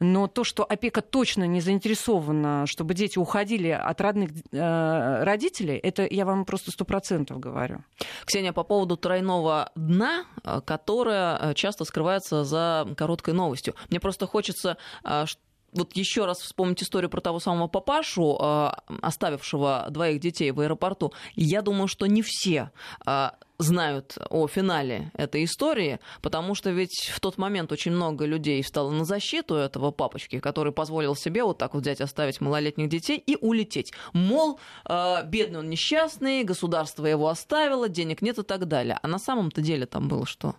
Но 0.01 0.27
то, 0.27 0.45
что 0.45 0.65
опека 0.65 1.01
точно 1.01 1.45
не 1.45 1.61
заинтересована, 1.61 2.67
чтобы 2.67 2.95
дети 2.95 3.19
уходили 3.19 3.69
от 3.69 4.01
родных 4.01 4.31
э, 4.53 5.25
родителей, 5.25 5.77
это 5.77 6.07
я 6.09 6.25
вам 6.25 6.45
просто 6.45 6.71
сто 6.71 6.85
процентов 6.85 7.41
говорю. 7.41 7.85
Ксения, 8.25 8.53
по 8.53 8.65
поводу 8.65 8.97
тройного 8.97 9.71
дна, 9.75 10.25
э, 10.45 10.61
которое 10.65 11.39
э, 11.39 11.55
часто 11.55 11.85
скрывается 11.85 12.45
за 12.45 12.87
короткой 12.97 13.35
новостью. 13.35 13.75
Мне 13.89 14.01
просто 14.01 14.27
хочется 14.27 14.76
ш- 15.05 15.39
вот 15.73 15.95
еще 15.95 16.25
раз 16.25 16.39
вспомнить 16.39 16.83
историю 16.83 17.11
про 17.11 17.21
того 17.21 17.39
самого 17.39 17.69
папашу, 17.69 18.39
э, 18.41 18.71
оставившего 19.03 19.87
двоих 19.91 20.21
детей 20.21 20.51
в 20.51 20.61
аэропорту. 20.61 21.13
Я 21.35 21.63
думаю, 21.63 21.87
что 21.89 22.07
не 22.07 22.23
все 22.23 22.71
э, 23.07 23.31
знают 23.59 24.17
о 24.31 24.49
финале 24.49 25.11
этой 25.15 25.45
истории, 25.45 26.01
потому 26.23 26.55
что 26.55 26.71
ведь 26.71 27.11
в 27.13 27.21
тот 27.21 27.39
момент 27.39 27.73
очень 27.73 27.93
много 27.93 28.25
людей 28.25 28.63
встало 28.63 28.91
на 28.91 29.05
защиту 29.05 29.55
этого 29.55 29.91
папочки, 29.91 30.41
который 30.41 30.73
позволил 30.73 31.15
себе 31.15 31.45
вот 31.45 31.59
так 31.59 31.75
вот 31.75 31.83
взять, 31.83 32.01
оставить 32.01 32.41
малолетних 32.41 32.89
детей 32.89 33.19
и 33.19 33.37
улететь. 33.41 33.93
Мол, 34.13 34.61
бедный 34.87 35.61
он 35.61 35.71
несчастный, 35.71 36.45
государство 36.45 37.07
его 37.07 37.29
оставило, 37.29 37.89
денег 37.89 38.21
нет 38.21 38.39
и 38.39 38.43
так 38.43 38.67
далее. 38.67 38.99
А 39.03 39.09
на 39.09 39.19
самом-то 39.19 39.63
деле 39.63 39.87
там 39.87 40.09
было 40.09 40.27
что? 40.27 40.55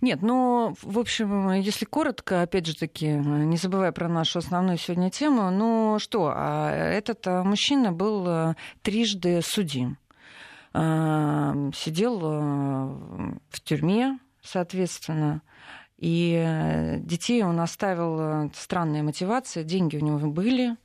Нет, 0.00 0.22
ну, 0.22 0.74
в 0.82 0.98
общем, 0.98 1.52
если 1.52 1.84
коротко, 1.84 2.42
опять 2.42 2.66
же 2.66 2.76
таки, 2.76 3.06
не 3.08 3.56
забывая 3.56 3.92
про 3.92 4.08
нашу 4.08 4.38
основную 4.38 4.78
сегодня 4.78 5.10
тему, 5.10 5.50
ну 5.50 5.98
что, 5.98 6.32
а 6.34 6.70
этот 6.70 7.26
а, 7.26 7.42
мужчина 7.42 7.92
был 7.92 8.24
а, 8.26 8.56
трижды 8.82 9.40
судим. 9.42 9.98
Сидел 10.72 12.18
в 12.18 13.60
тюрьме, 13.64 14.18
соответственно, 14.42 15.40
и 15.96 16.98
детей 16.98 17.42
он 17.44 17.58
оставил, 17.60 18.50
странная 18.54 19.02
мотивация, 19.02 19.64
деньги 19.64 19.96
у 19.96 20.04
него 20.04 20.30
были. 20.30 20.76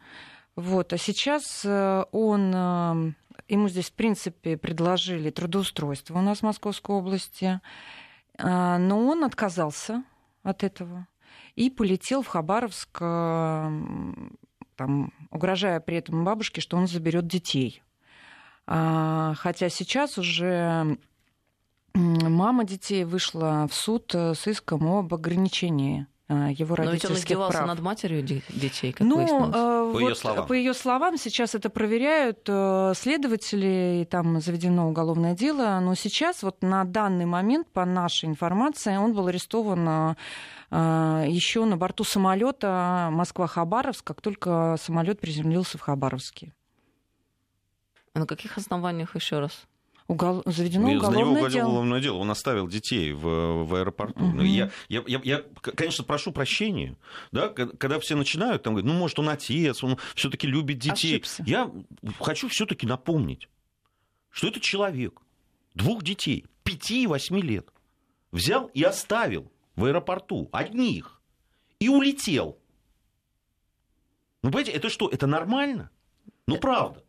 Вот. 0.56 0.94
А 0.94 0.98
сейчас 0.98 1.66
он, 1.66 3.16
ему 3.50 3.68
здесь, 3.68 3.90
в 3.90 3.94
принципе, 3.94 4.56
предложили 4.56 5.30
трудоустройство 5.30 6.20
у 6.20 6.22
нас 6.22 6.40
в 6.40 6.44
Московской 6.44 6.96
области. 6.96 7.60
А, 8.38 8.78
Но 8.78 9.08
он 9.08 9.24
отказался 9.24 10.04
от 10.44 10.64
этого 10.64 11.08
и 11.56 11.70
полетел 11.70 12.22
в 12.22 12.28
Хабаровск, 12.28 12.98
а, 13.02 13.72
там, 14.76 15.14
угрожая 15.30 15.80
при 15.80 15.98
этом 15.98 16.24
бабушке, 16.24 16.62
что 16.62 16.78
он 16.78 16.88
заберет 16.88 17.28
детей. 17.28 17.84
А, 18.68 19.34
Хотя 19.36 19.70
сейчас 19.70 20.18
уже 20.18 20.98
мама 21.94 22.64
детей 22.64 23.04
вышла 23.04 23.68
в 23.70 23.74
суд 23.74 24.14
э, 24.16 24.34
с 24.34 24.48
иском 24.48 24.88
об 24.88 25.14
ограничении 25.14 26.08
а, 26.34 26.50
его 26.50 26.76
Но 26.78 26.84
ведь 26.84 27.04
он 27.04 27.12
родительских 27.12 27.18
издевался 27.26 27.58
прав. 27.58 27.68
над 27.68 27.80
матерью 27.82 28.22
де- 28.24 28.42
детей, 28.50 28.94
как 28.94 29.06
Ну, 29.06 29.18
выяснилось. 29.18 29.50
э, 29.50 29.52
По 29.54 29.84
вот 29.92 30.00
её 30.00 30.16
словам. 30.16 30.48
по 30.48 30.54
ее 30.54 30.74
словам, 30.74 31.18
сейчас 31.18 31.56
это 31.56 31.70
проверяют 31.70 32.40
э, 32.48 32.94
следователи, 32.96 34.02
и 34.02 34.06
там 34.06 34.40
заведено 34.40 34.88
уголовное 34.90 35.34
дело. 35.36 35.80
Но 35.82 35.94
сейчас, 35.96 36.42
вот 36.44 36.62
на 36.62 36.86
данный 36.86 37.26
момент, 37.26 37.68
по 37.68 37.84
нашей 37.86 38.30
информации, 38.30 38.96
он 38.96 39.14
был 39.14 39.28
арестован 39.28 40.16
еще 40.72 41.66
на 41.66 41.76
борту 41.76 42.06
самолета 42.06 43.10
Москва-Хабаровск, 43.12 44.06
как 44.06 44.22
только 44.22 44.78
самолет 44.82 45.20
приземлился 45.20 45.78
в 45.78 45.82
Хабаровске. 45.82 46.54
А 48.14 48.20
на 48.20 48.26
каких 48.26 48.58
основаниях 48.58 49.16
еще 49.16 49.40
раз? 49.40 49.66
Угол... 50.12 50.44
Заведено 50.46 50.88
Ну, 50.88 50.88
За 50.88 50.94
него 50.94 51.08
уголовное 51.08 51.22
уголовное 51.24 51.50
дело. 51.52 51.68
уголовное 51.68 52.02
дело. 52.02 52.18
Он 52.18 52.32
оставил 52.32 52.68
детей 52.68 53.14
в, 53.14 53.64
в 53.64 53.76
аэропорту. 53.76 54.20
Ну, 54.20 54.42
Я, 54.42 54.70
я, 54.90 55.04
я, 55.08 55.22
я, 55.24 55.44
конечно, 55.62 56.04
прошу 56.04 56.34
прощения, 56.34 56.98
да, 57.32 57.48
когда 57.48 57.98
все 58.00 58.16
начинают, 58.16 58.64
там, 58.64 58.74
говорят, 58.74 58.92
ну, 58.92 59.00
может, 59.00 59.20
он 59.20 59.30
отец, 59.30 59.84
он 59.84 59.98
все-таки 60.16 60.48
любит 60.48 60.80
детей. 60.80 61.14
Ошибся. 61.14 61.44
Я 61.48 61.72
хочу 62.20 62.50
все-таки 62.50 62.86
напомнить, 62.86 63.48
что 64.30 64.48
это 64.48 64.60
человек 64.60 65.22
двух 65.76 66.04
детей, 66.04 66.46
пяти 66.64 67.04
и 67.04 67.08
восьми 67.08 67.42
лет, 67.42 67.70
взял 68.34 68.66
и 68.68 68.84
оставил 68.84 69.50
в 69.78 69.86
аэропорту 69.86 70.50
одних 70.52 71.22
и 71.80 71.88
улетел. 71.88 72.58
Ну, 74.44 74.50
понимаете, 74.50 74.72
это 74.72 74.90
что, 74.90 75.08
это 75.08 75.26
нормально? 75.26 75.90
Ну, 76.48 76.58
правда. 76.58 77.02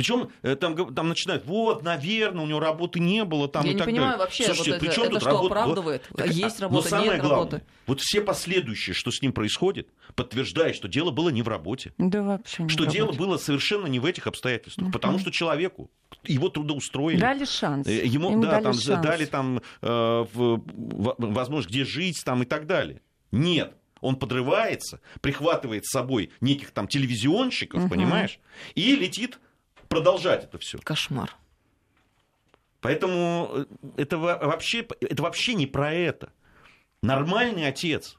Причем 0.00 0.30
там, 0.56 0.74
г- 0.74 0.94
там 0.94 1.10
начинают, 1.10 1.44
вот, 1.44 1.82
наверное, 1.82 2.42
у 2.44 2.46
него 2.46 2.58
работы 2.58 3.00
не 3.00 3.22
было, 3.24 3.48
там 3.48 3.64
Я 3.66 3.72
и 3.72 3.74
не 3.74 3.78
так 3.78 3.86
понимаю 3.86 4.10
далее. 4.12 4.24
вообще, 4.24 4.44
Слушайте, 4.44 4.70
вот 4.70 4.76
это- 4.78 4.86
при 4.86 4.94
чём 4.94 5.04
это 5.04 5.12
тут 5.12 5.20
что, 5.20 5.30
работа? 5.30 5.46
оправдывает? 5.46 6.02
Вот, 6.10 6.26
Есть 6.26 6.58
а, 6.58 6.62
работа, 6.62 6.82
но 6.84 6.88
самое 6.88 7.10
нет 7.10 7.20
главное, 7.20 7.36
работы. 7.38 7.62
вот 7.86 8.00
все 8.00 8.22
последующие, 8.22 8.94
что 8.94 9.10
с 9.10 9.20
ним 9.20 9.34
происходит, 9.34 9.88
подтверждает, 10.14 10.74
что 10.74 10.88
дело 10.88 11.10
было 11.10 11.28
не 11.28 11.42
в 11.42 11.48
работе. 11.48 11.92
Да 11.98 12.22
вообще 12.22 12.62
не 12.62 12.70
Что 12.70 12.86
дело 12.86 13.08
работает. 13.08 13.28
было 13.28 13.36
совершенно 13.36 13.86
не 13.88 13.98
в 13.98 14.06
этих 14.06 14.26
обстоятельствах. 14.26 14.84
Мгм. 14.86 14.92
Потому 14.92 15.18
что 15.18 15.30
человеку 15.30 15.90
его 16.24 16.48
трудоустроили. 16.48 17.20
Дали 17.20 17.44
шанс. 17.44 17.86
Э, 17.86 18.06
Ему, 18.06 18.30
Ему 18.30 18.42
да, 18.42 18.52
дали 18.52 18.62
там 18.62 18.72
шанс. 18.72 19.02
дали 19.04 19.24
там 19.26 19.60
э, 19.82 20.24
возможность, 21.18 21.68
где 21.68 21.84
жить 21.84 22.22
там 22.24 22.42
и 22.42 22.46
так 22.46 22.66
далее. 22.66 23.00
Нет. 23.32 23.74
Он 24.00 24.16
подрывается, 24.16 25.00
прихватывает 25.20 25.84
с 25.84 25.90
собой 25.90 26.30
неких 26.40 26.70
там 26.70 26.88
телевизионщиков, 26.88 27.80
Мгм. 27.82 27.90
понимаешь, 27.90 28.40
и 28.74 28.96
летит 28.96 29.38
продолжать 29.90 30.44
это 30.44 30.58
все. 30.58 30.78
Кошмар. 30.78 31.36
Поэтому 32.80 33.50
э, 33.52 33.64
это 33.98 34.16
во- 34.16 34.38
вообще, 34.38 34.86
это 35.00 35.22
вообще 35.22 35.52
не 35.52 35.66
про 35.66 35.92
это. 35.92 36.32
Нормальный 37.02 37.66
отец, 37.66 38.16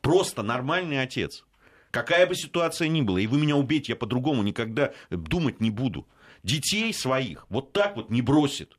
просто 0.00 0.42
нормальный 0.42 1.02
отец, 1.02 1.44
Какая 1.90 2.26
бы 2.26 2.34
ситуация 2.34 2.88
ни 2.88 3.02
была, 3.02 3.20
и 3.20 3.28
вы 3.28 3.38
меня 3.38 3.54
убейте, 3.54 3.92
я 3.92 3.96
по-другому 3.96 4.42
никогда 4.42 4.92
думать 5.10 5.60
не 5.60 5.70
буду. 5.70 6.08
Детей 6.42 6.92
своих 6.92 7.46
вот 7.48 7.72
так 7.72 7.94
вот 7.94 8.10
не 8.10 8.20
бросит. 8.20 8.76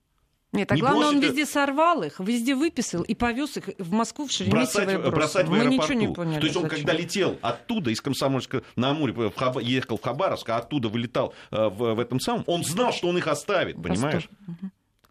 Нет, 0.56 0.72
а 0.72 0.76
Не 0.76 0.82
главное, 0.82 1.08
он 1.08 1.20
бросит- 1.20 1.30
везде 1.32 1.46
сорвал 1.46 2.04
их, 2.04 2.20
везде 2.20 2.56
выписал 2.56 3.02
и 3.04 3.14
повез 3.14 3.58
их 3.58 3.70
в 3.78 3.92
Москву 3.92 4.28
в 4.28 4.32
Шереметьево 4.32 4.60
бросать, 4.62 5.12
бросать 5.12 5.48
в 5.48 5.50
Мы 5.52 5.66
ничего 5.66 5.94
не 5.94 6.08
поняли. 6.14 6.40
То 6.40 6.46
есть 6.46 6.56
он, 6.56 6.64
зачем. 6.64 6.78
когда 6.78 6.94
летел 6.94 7.38
оттуда, 7.42 7.92
из 7.92 8.02
Комсомольска 8.02 8.64
на 8.76 8.90
Амуре, 8.92 9.14
в 9.14 9.34
Хаба- 9.36 9.62
ехал 9.62 9.98
в 9.98 10.02
Хабаровск, 10.02 10.50
а 10.50 10.58
оттуда 10.58 10.90
вылетал 10.90 11.34
э, 11.52 11.68
в, 11.68 11.96
в 11.96 12.00
этом 12.00 12.20
самом, 12.20 12.44
он 12.48 12.64
знал, 12.64 12.94
что 12.94 13.08
он 13.08 13.18
их 13.18 13.28
оставит, 13.28 13.82
понимаешь? 13.82 14.30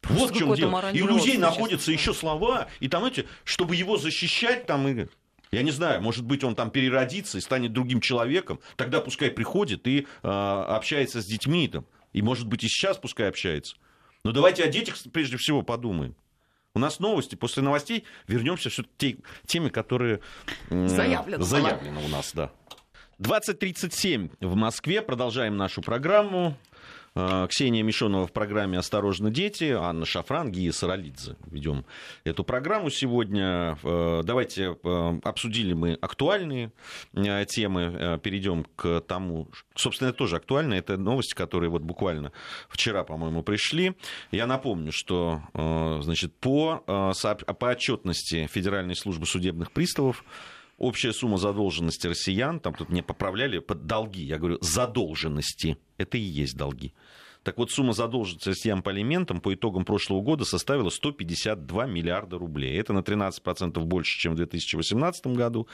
Вот 0.05 0.31
в 0.31 0.37
чем 0.37 0.55
дело. 0.55 0.91
И 0.93 1.03
у 1.03 1.07
людей 1.07 1.39
находятся 1.39 1.93
еще 1.93 2.13
слова, 2.13 2.69
и 2.81 2.89
там 2.89 3.05
эти, 3.05 3.27
чтобы 3.45 3.75
его 3.77 3.97
защищать, 3.97 4.67
там 4.67 4.87
и 4.89 5.07
я 5.51 5.63
не 5.63 5.71
знаю, 5.71 6.03
может 6.03 6.25
быть, 6.25 6.43
он 6.43 6.55
там 6.55 6.71
переродится 6.71 7.39
и 7.39 7.41
станет 7.41 7.73
другим 7.73 8.01
человеком, 8.01 8.59
тогда 8.77 9.01
пускай 9.01 9.31
приходит 9.31 9.87
и 9.87 10.07
э, 10.23 10.29
общается 10.29 11.23
с 11.23 11.27
детьми, 11.27 11.69
там, 11.69 11.87
и, 12.13 12.23
может 12.23 12.47
быть, 12.49 12.65
и 12.65 12.69
сейчас 12.69 12.97
пускай 12.97 13.29
общается. 13.29 13.77
Но 14.25 14.33
давайте 14.33 14.65
о 14.65 14.69
детях 14.69 14.97
прежде 15.13 15.37
всего 15.37 15.63
подумаем. 15.63 16.15
У 16.75 16.79
нас 16.79 16.99
новости. 16.99 17.35
После 17.37 17.63
новостей 17.63 18.05
вернемся 18.27 18.71
к 18.71 18.87
те, 18.97 19.19
теме, 19.47 19.71
которые 19.71 20.21
м, 20.71 20.89
Заявлено. 20.89 21.45
заявлено 21.45 22.01
у 22.05 22.09
нас, 22.09 22.33
да. 22.35 22.51
20.37 23.21 24.31
в 24.41 24.55
Москве. 24.57 25.03
Продолжаем 25.03 25.57
нашу 25.57 25.83
программу. 25.83 26.57
Э, 27.17 27.47
Ксения 27.49 27.83
Мишонова 27.85 28.27
в 28.27 28.33
программе 28.33 28.77
«Осторожно, 28.79 29.31
дети», 29.31 29.71
Анна 29.71 30.05
Шафран, 30.05 30.51
Гия 30.51 30.73
Саралидзе. 30.73 31.37
Ведем 31.47 31.85
эту 32.25 32.43
программу 32.43 32.91
сегодня. 32.91 33.79
Э, 33.85 34.23
Давайте 34.25 34.77
э, 34.83 35.21
обсудили 35.23 35.75
мы 35.75 35.95
актуальные 35.95 36.73
темы, 37.13 38.19
перейдем 38.23 38.65
к 38.77 39.01
тому, 39.03 39.49
собственно, 39.75 40.09
это 40.09 40.19
тоже 40.19 40.37
актуально, 40.37 40.75
это 40.75 40.97
новости, 40.97 41.35
которые 41.35 41.71
вот 41.71 41.83
буквально 41.83 42.33
вчера, 42.69 43.05
по-моему, 43.05 43.43
пришли. 43.43 43.95
Я 44.31 44.47
напомню, 44.47 44.93
что 44.93 45.43
значит, 46.03 46.35
по, 46.37 46.83
по 46.87 47.67
отчетности 47.67 48.49
Федеральной 48.51 48.97
службы 48.97 49.27
судебных 49.27 49.73
приставов 49.73 50.25
Общая 50.79 51.13
сумма 51.13 51.39
задолженности 51.39 52.07
россиян, 52.09 52.59
там 52.61 52.75
тут 52.75 52.89
мне 52.89 53.03
поправляли 53.03 53.59
под 53.61 53.87
долги, 53.87 54.23
я 54.25 54.39
говорю 54.39 54.59
задолженности, 54.61 55.79
это 55.99 56.19
и 56.19 56.23
есть 56.23 56.57
долги. 56.57 56.93
Так 57.45 57.59
вот, 57.59 57.71
сумма 57.71 57.93
задолженности 57.93 58.49
россиян 58.49 58.83
по 58.83 58.91
алиментам 58.91 59.41
по 59.41 59.53
итогам 59.55 59.85
прошлого 59.85 60.23
года 60.23 60.45
составила 60.45 60.89
152 60.89 61.87
миллиарда 61.87 62.39
рублей. 62.39 62.79
Это 62.81 62.93
на 62.95 63.01
13% 63.01 63.79
больше, 63.85 64.19
чем 64.19 64.33
в 64.33 64.37
2018 64.37 65.27
году. 65.29 65.69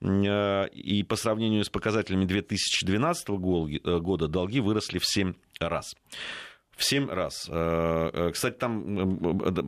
Э, 0.00 0.66
И 0.72 1.02
по 1.02 1.16
сравнению 1.16 1.64
с 1.64 1.68
показателями 1.68 2.24
2012 2.24 3.38
гол- 3.38 3.68
э, 3.68 3.98
года 4.00 4.26
долги 4.26 4.60
выросли 4.60 4.98
в 4.98 5.04
7 5.06 5.34
раз. 5.60 5.94
В 6.76 6.84
7 6.84 7.08
раз. 7.10 7.48
Э, 7.48 8.10
э, 8.12 8.30
Кстати, 8.32 8.56
там 8.56 9.18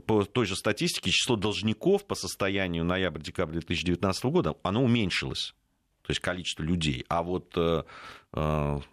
по 0.03 0.25
той 0.25 0.47
же 0.47 0.57
статистике 0.57 1.11
число 1.11 1.37
должников 1.37 2.07
по 2.07 2.15
состоянию 2.15 2.85
ноябрь-декабрь 2.85 3.53
2019 3.53 4.25
года, 4.25 4.55
оно 4.63 4.83
уменьшилось. 4.83 5.55
То 6.03 6.11
есть 6.11 6.21
количество 6.21 6.63
людей. 6.63 7.05
А 7.09 7.23
вот 7.23 7.57
э, 7.57 7.83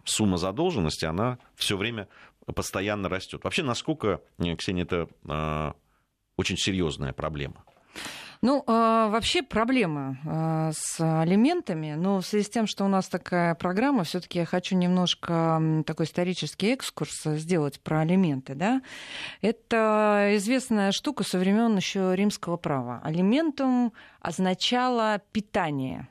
сумма 0.04 0.36
задолженности, 0.36 1.04
она 1.04 1.38
все 1.56 1.76
время 1.76 2.08
постоянно 2.54 3.08
растет. 3.08 3.44
Вообще, 3.44 3.62
насколько, 3.62 4.20
Ксения, 4.58 4.84
это 4.84 5.74
очень 6.36 6.56
серьезная 6.56 7.12
проблема? 7.12 7.64
Ну, 8.42 8.64
э, 8.66 9.08
вообще 9.08 9.42
проблема 9.42 10.18
с 10.74 11.00
алиментами, 11.00 11.94
но 11.94 12.20
в 12.20 12.26
связи 12.26 12.44
с 12.44 12.50
тем, 12.50 12.66
что 12.66 12.84
у 12.84 12.88
нас 12.88 13.08
такая 13.08 13.54
программа, 13.54 14.02
все 14.02 14.20
таки 14.20 14.40
я 14.40 14.44
хочу 14.44 14.76
немножко 14.76 15.62
такой 15.86 16.06
исторический 16.06 16.72
экскурс 16.72 17.22
сделать 17.22 17.80
про 17.80 18.00
алименты. 18.00 18.54
Да? 18.56 18.82
Это 19.42 20.32
известная 20.34 20.90
штука 20.90 21.22
со 21.22 21.38
времен 21.38 21.76
еще 21.76 22.16
римского 22.16 22.56
права. 22.56 23.00
Алиментум 23.04 23.92
означало 24.20 25.22
питание. 25.30 26.08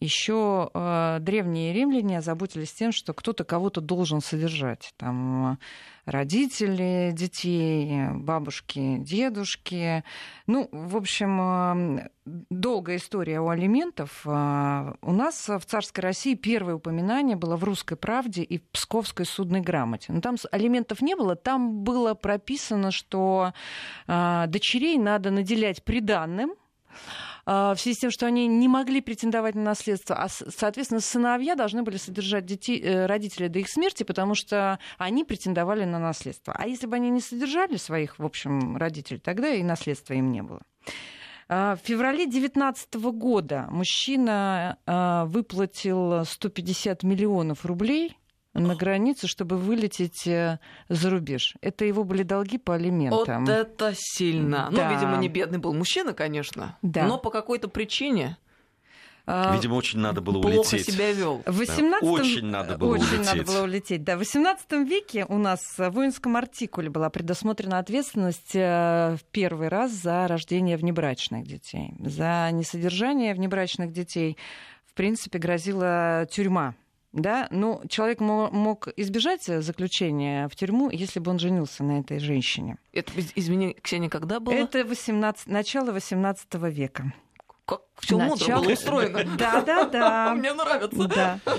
Еще 0.00 0.70
э, 0.74 1.18
древние 1.20 1.72
римляне 1.72 2.18
озаботились 2.18 2.72
тем, 2.72 2.92
что 2.92 3.14
кто-то 3.14 3.44
кого-то 3.44 3.80
должен 3.80 4.20
содержать. 4.20 4.92
Там 4.98 5.52
э, 5.52 5.56
родители 6.04 7.10
детей, 7.12 8.08
бабушки, 8.12 8.98
дедушки. 8.98 10.04
Ну, 10.46 10.68
в 10.72 10.96
общем, 10.96 11.40
э, 11.96 12.08
долгая 12.50 12.96
история 12.96 13.40
у 13.40 13.48
алиментов. 13.48 14.26
Э, 14.26 14.94
У 15.00 15.12
нас 15.12 15.48
в 15.48 15.64
царской 15.64 16.02
России 16.02 16.34
первое 16.34 16.74
упоминание 16.74 17.36
было 17.36 17.56
в 17.56 17.64
«Русской 17.64 17.96
правде» 17.96 18.42
и 18.42 18.58
в 18.58 18.68
Псковской 18.70 19.24
судной 19.24 19.60
грамоте. 19.60 20.12
Но 20.12 20.20
там 20.20 20.36
алиментов 20.50 21.00
не 21.02 21.14
было, 21.14 21.36
там 21.36 21.82
было 21.82 22.14
прописано, 22.14 22.90
что 22.90 23.54
э, 24.06 24.44
дочерей 24.48 24.98
надо 24.98 25.30
наделять 25.30 25.84
приданным, 25.84 26.54
в 27.46 27.76
связи 27.76 27.96
с 27.96 28.00
тем, 28.00 28.10
что 28.10 28.26
они 28.26 28.46
не 28.46 28.68
могли 28.68 29.00
претендовать 29.00 29.54
на 29.54 29.62
наследство, 29.62 30.16
а, 30.16 30.28
соответственно, 30.28 31.00
сыновья 31.00 31.54
должны 31.54 31.82
были 31.82 31.96
содержать 31.96 32.46
детей, 32.46 32.80
э, 32.80 33.06
родителей 33.06 33.48
до 33.48 33.58
их 33.58 33.68
смерти, 33.68 34.02
потому 34.02 34.34
что 34.34 34.78
они 34.98 35.24
претендовали 35.24 35.84
на 35.84 35.98
наследство. 35.98 36.54
А 36.56 36.66
если 36.66 36.86
бы 36.86 36.96
они 36.96 37.10
не 37.10 37.20
содержали 37.20 37.76
своих, 37.76 38.18
в 38.18 38.24
общем, 38.24 38.76
родителей, 38.76 39.20
тогда 39.20 39.48
и 39.48 39.62
наследства 39.62 40.14
им 40.14 40.32
не 40.32 40.42
было. 40.42 40.62
А, 41.48 41.76
В 41.76 41.80
феврале 41.80 42.26
2019 42.26 42.94
года 43.12 43.66
мужчина 43.70 44.78
а, 44.86 45.26
выплатил 45.26 46.24
150 46.24 47.02
миллионов 47.02 47.64
рублей 47.66 48.16
на 48.54 48.74
границу, 48.76 49.26
чтобы 49.28 49.56
вылететь 49.56 50.26
э, 50.26 50.58
за 50.88 51.10
рубеж. 51.10 51.56
Это 51.60 51.84
его 51.84 52.04
были 52.04 52.22
долги 52.22 52.56
по 52.56 52.72
Вот 52.72 52.80
алиментам. 52.80 53.44
это 53.46 53.92
сильно. 53.96 54.68
Да. 54.72 54.88
Ну, 54.88 54.94
видимо, 54.94 55.16
не 55.18 55.28
бедный 55.28 55.58
был 55.58 55.74
мужчина, 55.74 56.12
конечно. 56.14 56.78
Да. 56.82 57.06
Но 57.06 57.18
по 57.18 57.30
какой-то 57.30 57.68
причине 57.68 58.36
А, 59.26 59.54
Видимо, 59.56 59.74
очень 59.76 60.00
надо 60.00 60.20
было 60.20 60.40
плохо 60.42 60.58
улететь. 60.74 60.86
себя 60.92 61.10
вел. 61.12 61.42
В 61.46 61.56
18 61.56 62.02
Очень 62.08 62.44
надо 62.46 62.76
было 62.76 62.90
Очень 62.94 63.04
улететь. 63.16 63.26
надо 63.26 63.42
было 63.44 63.62
улететь. 63.64 64.04
Да, 64.04 64.16
в 64.16 64.18
18 64.18 64.72
веке 64.86 65.24
у 65.28 65.38
нас 65.38 65.60
в 65.78 65.90
воинском 65.90 66.36
артикуле 66.36 66.90
была 66.90 67.08
предусмотрена 67.08 67.78
ответственность 67.78 68.54
э, 68.54 69.16
в 69.18 69.24
первый 69.32 69.68
раз 69.68 69.92
за 69.92 70.28
рождение 70.28 70.76
внебрачных 70.76 71.46
детей. 71.46 71.94
За 72.00 72.50
несодержание 72.52 73.32
внебрачных 73.34 73.92
детей, 73.92 74.36
в 74.86 74.92
принципе, 74.92 75.38
грозила 75.38 76.28
тюрьма. 76.30 76.74
Да, 77.14 77.46
ну, 77.52 77.80
человек 77.88 78.18
мо- 78.20 78.50
мог 78.50 78.88
избежать 78.96 79.44
заключения 79.44 80.48
в 80.48 80.56
тюрьму, 80.56 80.90
если 80.90 81.20
бы 81.20 81.30
он 81.30 81.38
женился 81.38 81.84
на 81.84 82.00
этой 82.00 82.18
женщине. 82.18 82.76
Это, 82.92 83.12
из- 83.12 83.30
извини, 83.36 83.74
Ксения, 83.80 84.10
когда 84.10 84.40
было? 84.40 84.52
Это 84.52 84.84
18, 84.84 85.46
начало 85.46 85.92
18 85.92 86.54
века. 86.70 87.12
Как 87.66 87.80
все 87.98 88.18
мудро 88.18 88.34
Начало- 88.44 88.62
было 88.64 88.72
устроено. 88.72 89.24
Да, 89.38 89.62
да, 89.62 89.84
да. 89.84 90.34
Мне 90.34 90.52
нравится. 90.52 91.08
Да. 91.08 91.40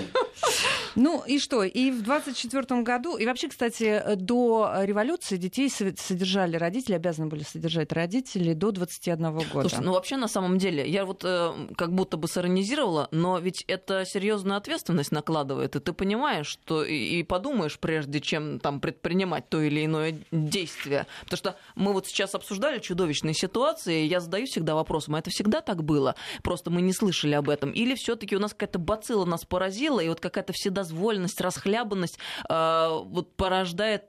Ну 0.98 1.22
и 1.26 1.38
что? 1.38 1.62
И 1.62 1.90
в 1.90 2.02
24 2.02 2.80
году, 2.80 3.18
и 3.18 3.26
вообще, 3.26 3.48
кстати, 3.48 4.02
до 4.16 4.72
революции 4.82 5.36
детей 5.36 5.68
со- 5.68 5.94
содержали 5.94 6.56
родители, 6.56 6.94
обязаны 6.94 7.28
были 7.28 7.42
содержать 7.42 7.92
родители 7.92 8.54
до 8.54 8.70
21 8.70 9.32
года. 9.32 9.68
Слушай, 9.68 9.84
ну 9.84 9.92
вообще 9.92 10.16
на 10.16 10.26
самом 10.26 10.56
деле, 10.56 10.88
я 10.88 11.04
вот 11.04 11.22
э, 11.22 11.52
как 11.76 11.92
будто 11.92 12.16
бы 12.16 12.28
сиронизировала, 12.28 13.08
но 13.10 13.38
ведь 13.38 13.62
это 13.68 14.06
серьезную 14.06 14.56
ответственность 14.56 15.12
накладывает, 15.12 15.76
и 15.76 15.80
ты 15.80 15.92
понимаешь, 15.92 16.46
что 16.46 16.82
и, 16.82 16.94
и 16.94 17.22
подумаешь, 17.22 17.78
прежде 17.78 18.20
чем 18.20 18.58
там 18.58 18.80
предпринимать 18.80 19.50
то 19.50 19.60
или 19.60 19.84
иное 19.84 20.16
действие. 20.30 21.06
Потому 21.24 21.36
что 21.36 21.56
мы 21.74 21.92
вот 21.92 22.06
сейчас 22.06 22.34
обсуждали 22.34 22.78
чудовищные 22.78 23.34
ситуации, 23.34 24.04
и 24.04 24.06
я 24.06 24.20
задаю 24.20 24.46
всегда 24.46 24.74
вопросом, 24.74 25.14
а 25.16 25.18
это 25.18 25.28
всегда 25.28 25.60
так 25.60 25.84
было? 25.84 25.95
Просто 26.42 26.70
мы 26.70 26.82
не 26.82 26.92
слышали 26.92 27.34
об 27.34 27.48
этом? 27.48 27.70
Или 27.70 27.94
все-таки 27.94 28.36
у 28.36 28.40
нас 28.40 28.52
какая-то 28.52 28.78
бацилла 28.78 29.24
нас 29.24 29.44
поразила, 29.44 30.00
и 30.00 30.08
вот 30.08 30.20
какая-то 30.20 30.52
вседозволенность, 30.52 31.40
расхлябанность 31.40 32.18
э, 32.48 32.88
вот 33.04 33.34
порождает 33.36 34.04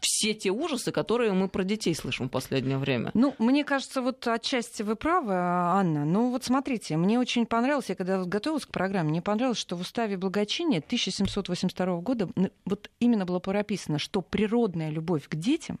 все 0.00 0.34
те 0.34 0.50
ужасы, 0.50 0.92
которые 0.92 1.32
мы 1.32 1.48
про 1.48 1.64
детей 1.64 1.94
слышим 1.94 2.28
в 2.28 2.30
последнее 2.30 2.78
время. 2.78 3.10
Ну, 3.14 3.34
мне 3.38 3.64
кажется, 3.64 4.00
вот 4.00 4.26
отчасти 4.26 4.82
вы 4.82 4.96
правы, 4.96 5.34
Анна. 5.34 6.04
Ну, 6.04 6.30
вот 6.30 6.44
смотрите, 6.44 6.96
мне 6.96 7.18
очень 7.18 7.46
понравилось, 7.46 7.88
я 7.88 7.94
когда 7.94 8.24
готовилась 8.24 8.66
к 8.66 8.70
программе, 8.70 9.10
мне 9.10 9.22
понравилось, 9.22 9.58
что 9.58 9.76
в 9.76 9.80
уставе 9.80 10.16
благочиния 10.16 10.78
1782 10.78 12.00
года 12.00 12.28
н- 12.36 12.50
вот 12.64 12.90
именно 13.00 13.26
было 13.26 13.40
прописано, 13.40 13.98
что 13.98 14.20
природная 14.20 14.90
любовь 14.90 15.28
к 15.28 15.34
детям 15.34 15.80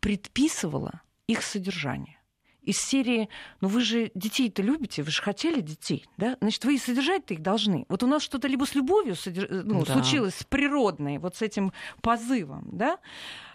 предписывала 0.00 1.02
их 1.26 1.42
содержание. 1.42 2.18
Из 2.62 2.78
серии, 2.78 3.28
ну 3.60 3.68
вы 3.68 3.80
же 3.80 4.10
детей-то 4.14 4.62
любите, 4.62 5.02
вы 5.02 5.10
же 5.10 5.22
хотели 5.22 5.60
детей, 5.60 6.06
да? 6.16 6.36
Значит, 6.40 6.64
вы 6.64 6.74
и 6.76 6.78
содержать-то 6.78 7.34
их 7.34 7.42
должны. 7.42 7.86
Вот 7.88 8.02
у 8.02 8.06
нас 8.06 8.22
что-то 8.22 8.48
либо 8.48 8.64
с 8.64 8.74
любовью 8.74 9.16
содерж... 9.16 9.48
ну, 9.50 9.84
да. 9.84 9.92
случилось, 9.92 10.34
с 10.34 10.44
природной, 10.44 11.18
вот 11.18 11.36
с 11.36 11.42
этим 11.42 11.72
позывом, 12.00 12.68
да? 12.72 12.98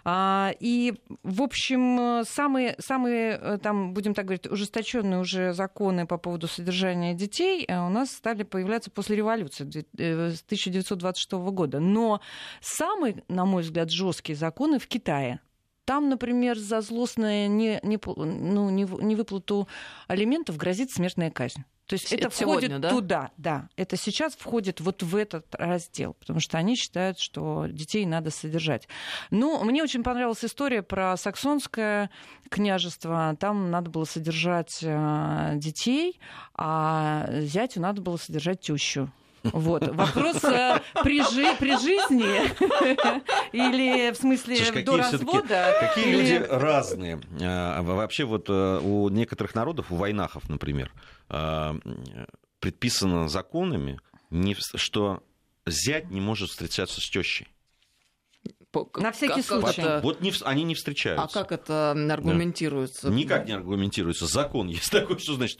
А, 0.04 0.52
и, 0.60 0.94
в 1.22 1.42
общем, 1.42 2.24
самые, 2.24 2.76
самые, 2.78 3.38
э, 3.40 3.58
там, 3.58 3.92
будем 3.92 4.14
так 4.14 4.24
говорить, 4.24 4.46
ужесточенные 4.46 5.20
уже 5.20 5.52
законы 5.52 6.06
по 6.06 6.16
поводу 6.16 6.48
содержания 6.48 7.14
детей 7.14 7.64
э, 7.66 7.78
у 7.78 7.90
нас 7.90 8.10
стали 8.12 8.42
появляться 8.42 8.90
после 8.90 9.16
революции 9.16 9.66
э, 9.98 10.30
с 10.30 10.42
1926 10.42 11.32
года. 11.32 11.80
Но 11.80 12.20
самые, 12.60 13.22
на 13.28 13.44
мой 13.44 13.62
взгляд, 13.62 13.90
жесткие 13.90 14.36
законы 14.36 14.78
в 14.78 14.86
Китае. 14.86 15.40
Там, 15.88 16.10
например, 16.10 16.58
за 16.58 16.82
злостное 16.82 17.48
не, 17.48 17.80
не, 17.82 17.98
ну, 18.04 18.68
не, 18.68 18.82
не 18.82 19.16
выплату 19.16 19.68
алиментов 20.06 20.58
грозит 20.58 20.90
смертная 20.90 21.30
казнь. 21.30 21.64
То 21.86 21.94
есть 21.94 22.12
это, 22.12 22.26
это 22.26 22.30
входит 22.30 22.60
сегодня, 22.64 22.78
да? 22.78 22.90
туда, 22.90 23.30
да. 23.38 23.68
Это 23.74 23.96
сейчас 23.96 24.36
входит 24.36 24.82
вот 24.82 25.02
в 25.02 25.16
этот 25.16 25.46
раздел, 25.54 26.12
потому 26.12 26.40
что 26.40 26.58
они 26.58 26.76
считают, 26.76 27.18
что 27.18 27.64
детей 27.70 28.04
надо 28.04 28.30
содержать. 28.30 28.86
Ну, 29.30 29.64
мне 29.64 29.82
очень 29.82 30.02
понравилась 30.02 30.44
история 30.44 30.82
про 30.82 31.16
саксонское 31.16 32.10
княжество. 32.50 33.34
Там 33.40 33.70
надо 33.70 33.88
было 33.88 34.04
содержать 34.04 34.80
э, 34.82 35.52
детей, 35.54 36.20
а 36.52 37.30
зятю 37.40 37.80
надо 37.80 38.02
было 38.02 38.18
содержать 38.18 38.60
тещу. 38.60 39.10
Вот. 39.44 39.86
Вопрос 39.94 40.42
э, 40.44 40.80
при, 41.02 41.22
жи, 41.22 41.54
при 41.58 41.76
жизни 41.78 42.50
или 43.52 44.12
в 44.12 44.16
смысле 44.16 44.56
Слушай, 44.56 44.82
до 44.82 44.96
развода. 44.96 45.74
Какие 45.80 46.06
или... 46.08 46.16
люди 46.16 46.46
разные. 46.50 47.20
А, 47.40 47.82
вообще 47.82 48.24
вот 48.24 48.48
э, 48.48 48.80
у 48.82 49.08
некоторых 49.08 49.54
народов, 49.54 49.90
у 49.90 49.96
войнахов, 49.96 50.48
например, 50.48 50.92
а, 51.28 51.76
предписано 52.60 53.28
законами, 53.28 54.00
что 54.74 55.22
зять 55.66 56.10
не 56.10 56.20
может 56.20 56.50
встречаться 56.50 57.00
с 57.00 57.08
тещей. 57.08 57.48
На 58.96 59.12
всякий 59.12 59.42
как, 59.42 59.44
случай. 59.44 59.80
Это... 59.80 60.00
Вот 60.02 60.20
не, 60.20 60.32
они 60.42 60.62
не 60.62 60.74
встречаются. 60.74 61.24
А 61.24 61.28
как 61.28 61.52
это 61.52 61.92
аргументируется? 61.92 63.08
Да. 63.08 63.14
Никак 63.14 63.46
не 63.46 63.52
аргументируется. 63.52 64.26
Закон 64.26 64.68
есть 64.68 64.90
такой, 64.90 65.18
что 65.18 65.34
значит 65.34 65.58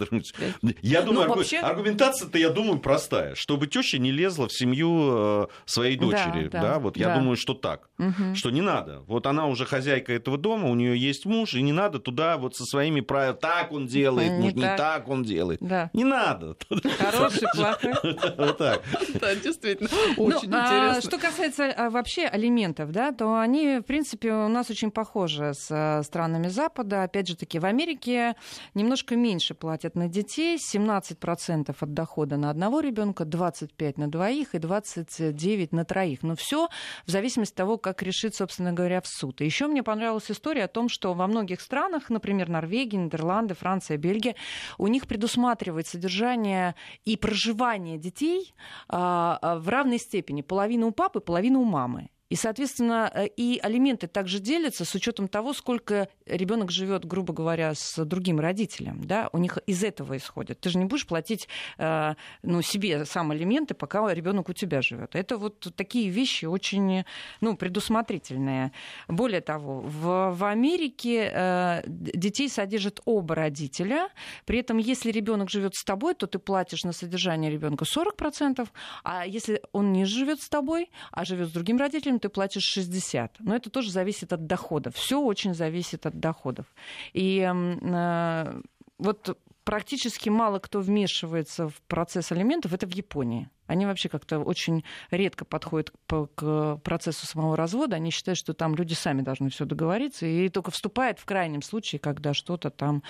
Я 0.83 1.03
думаю, 1.03 1.15
ну, 1.15 1.23
аргу... 1.23 1.35
вообще... 1.37 1.59
аргументация-то, 1.59 2.39
я 2.39 2.51
думаю, 2.51 2.81
простая. 2.81 3.35
Чтобы 3.35 3.67
теща 3.67 3.99
не 3.99 4.13
лезла 4.13 4.49
в 4.49 4.53
семью 4.53 5.45
э, 5.45 5.47
своей 5.65 5.97
дочери. 5.97 6.49
Да, 6.49 6.61
да, 6.61 6.73
да 6.73 6.79
вот 6.79 6.95
да. 6.95 7.01
я 7.01 7.15
думаю, 7.15 7.37
что 7.37 7.55
так. 7.55 7.89
Угу. 7.99 8.35
Что 8.35 8.51
не 8.51 8.61
надо. 8.61 9.01
Вот 9.07 9.27
она 9.27 9.47
уже 9.47 9.65
хозяйка 9.65 10.13
этого 10.13 10.37
дома, 10.37 10.69
у 10.69 10.75
нее 10.75 10.97
есть 10.99 11.25
муж, 11.25 11.55
и 11.55 11.63
не 11.63 11.73
надо 11.73 11.99
туда 11.99 12.37
вот 12.37 12.57
со 12.57 12.65
своими 12.65 13.01
правилами. 13.01 13.39
Так 13.41 13.73
он 13.73 13.87
делает, 13.87 14.33
не, 14.33 14.53
не 14.53 14.63
так. 14.63 14.77
так 14.77 15.09
он 15.09 15.23
делает. 15.23 15.61
Да. 15.61 15.91
Не 15.95 16.05
надо. 16.05 16.57
Хороший, 16.99 17.49
плохой. 17.55 17.95
Вот 18.37 18.59
так. 18.59 18.83
Да, 19.21 19.35
действительно. 19.35 19.89
Ну, 20.17 20.25
Очень 20.25 20.53
а 20.53 20.67
интересно. 20.67 21.11
Что 21.11 21.19
касается 21.19 21.73
а, 21.77 21.91
вообще 21.91 22.27
алиментов, 22.27 22.91
да, 22.93 22.98
то 23.13 23.39
они, 23.39 23.79
в 23.79 23.83
принципе, 23.83 24.33
у 24.33 24.49
нас 24.49 24.71
очень 24.71 24.91
похожи 24.91 25.53
с 25.55 25.69
э, 25.71 26.03
странами 26.03 26.49
Запада. 26.49 27.05
Опять 27.05 27.29
же 27.29 27.37
таки, 27.37 27.59
в 27.59 27.65
Америке 27.65 28.35
немножко 28.75 29.17
меньше 29.17 29.55
платят 29.55 29.95
на 29.95 30.09
детей. 30.09 30.57
17% 30.57 31.77
от 31.79 31.95
дохода 31.95 32.37
на 32.37 32.51
одного 32.51 32.81
ребенка, 32.81 33.25
25% 33.25 33.95
на 33.97 34.11
двоих 34.11 34.55
и 34.55 34.59
29% 34.59 35.69
на 35.71 35.85
троих. 35.85 36.23
Но 36.23 36.35
все 36.35 36.69
в 37.07 37.11
зависимости 37.11 37.53
от 37.53 37.57
того, 37.57 37.79
как 37.79 38.03
решит, 38.03 38.35
собственно 38.35 38.73
говоря, 38.73 39.01
в 39.01 39.07
суд. 39.07 39.41
Еще 39.41 39.67
мне 39.67 39.83
понравилась 39.83 40.31
история 40.31 40.65
о 40.65 40.69
том, 40.69 40.89
что 40.89 41.15
во 41.15 41.27
многих 41.27 41.61
странах, 41.61 42.11
например, 42.11 42.49
Норвегия, 42.49 42.99
Нидерланды, 42.99 43.55
Франция, 43.55 43.97
Бельгия, 43.97 44.35
у 44.77 44.89
них 44.89 45.07
предусматривает 45.07 45.87
содержание 45.87 46.75
и 47.05 47.17
проживание 47.17 47.99
детей 47.99 48.55
а, 48.89 49.39
а, 49.41 49.59
в 49.59 49.69
равной 49.69 49.99
степени. 49.99 50.43
Половина 50.43 50.87
у 50.87 50.91
папы, 50.91 51.21
половина 51.21 51.59
у 51.59 51.65
мамы. 51.65 52.09
И, 52.31 52.37
соответственно, 52.37 53.11
э, 53.15 53.27
и 53.27 53.59
алименты 53.63 54.07
также 54.07 54.39
делятся 54.39 54.85
с 54.85 54.95
учетом 54.95 55.29
того, 55.29 55.53
сколько 55.55 56.09
ребенок 56.27 56.71
живет, 56.71 57.05
грубо 57.07 57.33
говоря, 57.33 57.75
с 57.75 58.05
другим 58.05 58.39
родителем. 58.39 59.05
Да? 59.05 59.31
У 59.33 59.39
них 59.39 59.59
из 59.67 59.83
этого 59.83 60.17
исходит. 60.17 60.61
Ты 60.61 60.71
же 60.71 60.79
не 60.79 60.85
будешь 60.85 61.07
платить 61.07 61.49
э, 61.79 62.15
ну, 62.43 62.63
себе 62.63 63.05
сам 63.07 63.31
алименты, 63.31 63.75
пока 63.75 64.13
ребенок 64.13 64.49
у 64.49 64.53
тебя 64.53 64.83
живет. 64.83 65.15
Это 65.15 65.39
вот 65.39 65.73
такие 65.75 66.11
вещи 66.11 66.45
очень 66.45 67.05
ну, 67.41 67.57
предусмотрительные. 67.57 68.73
Более 69.09 69.41
того, 69.41 69.81
в, 69.81 70.35
в 70.35 70.45
Америке 70.45 71.31
э, 71.33 71.83
детей 71.87 72.49
содержат 72.49 73.01
оба 73.07 73.35
родителя. 73.35 74.11
При 74.45 74.59
этом, 74.59 74.77
если 74.77 75.11
ребенок 75.11 75.51
живет 75.51 75.75
с 75.75 75.85
тобой, 75.85 76.15
то 76.15 76.27
ты 76.27 76.39
платишь 76.39 76.85
на 76.85 76.93
содержание 76.93 77.51
ребенка 77.51 77.85
40%, 77.85 78.69
а 79.03 79.27
если 79.27 79.63
он 79.73 79.93
не 79.93 80.05
живет 80.05 80.43
с 80.43 80.49
тобой, 80.49 80.91
а 81.11 81.25
живет 81.25 81.49
с 81.49 81.53
другим 81.53 81.79
родителем, 81.79 82.18
ты 82.19 82.29
платишь 82.29 82.65
60. 82.65 83.37
Но 83.41 83.55
это 83.55 83.71
тоже 83.71 83.91
зависит 83.91 84.33
от 84.33 84.47
доходов. 84.47 84.95
Все 84.95 85.21
очень 85.21 85.55
зависит 85.55 86.07
от 86.07 86.19
доходов. 86.19 86.67
И 87.13 87.41
э, 87.41 88.63
вот 88.99 89.39
практически 89.65 90.29
мало 90.29 90.59
кто 90.59 90.81
вмешивается 90.81 91.69
в 91.69 91.81
процесс 91.89 92.33
алиментов, 92.33 92.73
это 92.73 92.87
в 92.87 92.95
Японии. 92.95 93.49
Они 93.69 93.87
вообще 93.87 94.09
как-то 94.09 94.41
очень 94.41 94.85
редко 95.11 95.45
подходят 95.45 95.93
к 96.35 96.77
процессу 96.83 97.27
самого 97.27 97.57
развода. 97.57 97.97
Они 97.97 98.11
считают, 98.11 98.39
что 98.39 98.55
там 98.55 98.75
люди 98.75 98.95
сами 98.95 99.23
должны 99.23 99.51
все 99.51 99.65
договориться. 99.65 100.27
И 100.27 100.49
только 100.49 100.73
вступает 100.73 101.21
в 101.21 101.25
крайнем 101.25 101.63
случае, 101.63 102.01
когда 102.01 102.35
что-то 102.35 102.71
там 102.71 103.03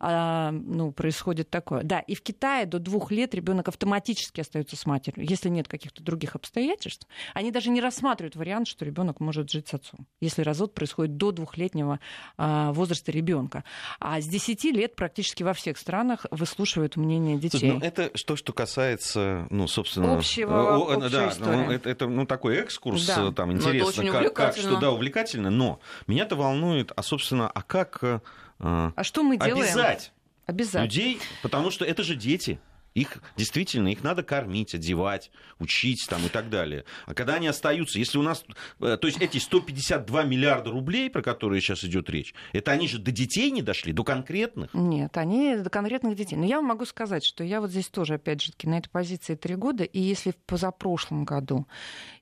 а, 0.00 0.50
ну, 0.50 0.90
происходит 0.92 1.50
такое. 1.50 1.82
Да, 1.82 2.00
и 2.00 2.14
в 2.14 2.22
Китае 2.22 2.66
до 2.66 2.78
двух 2.78 3.10
лет 3.10 3.34
ребенок 3.34 3.68
автоматически 3.68 4.40
остается 4.40 4.76
с 4.76 4.86
матерью, 4.86 5.26
если 5.28 5.48
нет 5.48 5.68
каких-то 5.68 6.02
других 6.02 6.34
обстоятельств. 6.34 7.06
Они 7.34 7.50
даже 7.50 7.70
не 7.70 7.80
рассматривают 7.80 8.36
вариант, 8.36 8.68
что 8.68 8.84
ребенок 8.84 9.20
может 9.20 9.50
жить 9.50 9.68
с 9.68 9.74
отцом, 9.74 10.06
если 10.20 10.42
развод 10.42 10.74
происходит 10.74 11.16
до 11.16 11.32
двухлетнего 11.32 12.00
а, 12.36 12.72
возраста 12.72 13.12
ребенка. 13.12 13.64
А 14.00 14.20
с 14.20 14.26
10 14.26 14.64
лет 14.64 14.96
практически 14.96 15.42
во 15.42 15.52
всех 15.52 15.78
странах 15.78 16.26
выслушивают 16.30 16.96
мнение 16.96 17.38
детей. 17.38 17.72
Ну, 17.72 17.80
это 17.80 18.10
что, 18.14 18.36
что 18.36 18.52
касается, 18.52 19.46
ну, 19.50 19.66
собственно, 19.66 20.05
общего, 20.14 20.76
О, 20.76 21.08
да, 21.08 21.32
ну, 21.38 21.70
это, 21.70 21.88
это 21.88 22.06
ну, 22.06 22.26
такой 22.26 22.56
экскурс, 22.56 23.06
да. 23.06 23.32
там 23.32 23.50
ну, 23.50 23.56
интересно, 23.56 24.04
как, 24.10 24.34
как, 24.34 24.56
что 24.56 24.78
да, 24.78 24.90
увлекательно, 24.90 25.50
но 25.50 25.80
меня-то 26.06 26.36
волнует, 26.36 26.92
а, 26.94 27.02
собственно, 27.02 27.48
а 27.48 27.62
как 27.62 27.98
э, 28.02 28.20
а 28.58 29.02
что 29.02 29.22
мы 29.22 29.36
делаем? 29.36 29.64
обязать, 29.64 30.12
обязать 30.46 30.82
людей, 30.84 31.20
потому 31.42 31.70
что 31.70 31.84
это 31.84 32.02
же 32.02 32.14
дети. 32.14 32.60
Их 32.96 33.18
действительно, 33.36 33.88
их 33.88 34.02
надо 34.02 34.22
кормить, 34.22 34.74
одевать, 34.74 35.30
учить 35.58 36.06
там 36.08 36.24
и 36.24 36.30
так 36.30 36.48
далее. 36.48 36.86
А 37.04 37.12
когда 37.12 37.34
они 37.34 37.46
остаются, 37.46 37.98
если 37.98 38.16
у 38.16 38.22
нас, 38.22 38.42
э, 38.80 38.96
то 38.96 39.06
есть 39.06 39.20
эти 39.20 39.36
152 39.36 40.22
миллиарда 40.22 40.70
рублей, 40.70 41.10
про 41.10 41.20
которые 41.20 41.60
сейчас 41.60 41.84
идет 41.84 42.08
речь, 42.08 42.34
это 42.54 42.70
они 42.70 42.88
же 42.88 42.98
до 42.98 43.12
детей 43.12 43.50
не 43.50 43.60
дошли, 43.60 43.92
до 43.92 44.02
конкретных? 44.02 44.72
Нет, 44.72 45.14
они 45.18 45.56
до 45.56 45.68
конкретных 45.68 46.16
детей. 46.16 46.36
Но 46.36 46.46
я 46.46 46.56
вам 46.56 46.64
могу 46.64 46.86
сказать, 46.86 47.22
что 47.22 47.44
я 47.44 47.60
вот 47.60 47.70
здесь 47.70 47.88
тоже, 47.88 48.14
опять 48.14 48.40
же, 48.40 48.52
на 48.62 48.78
этой 48.78 48.88
позиции 48.88 49.34
три 49.34 49.56
года, 49.56 49.84
и 49.84 50.00
если 50.00 50.30
в 50.30 50.36
позапрошлом 50.36 51.26
году 51.26 51.66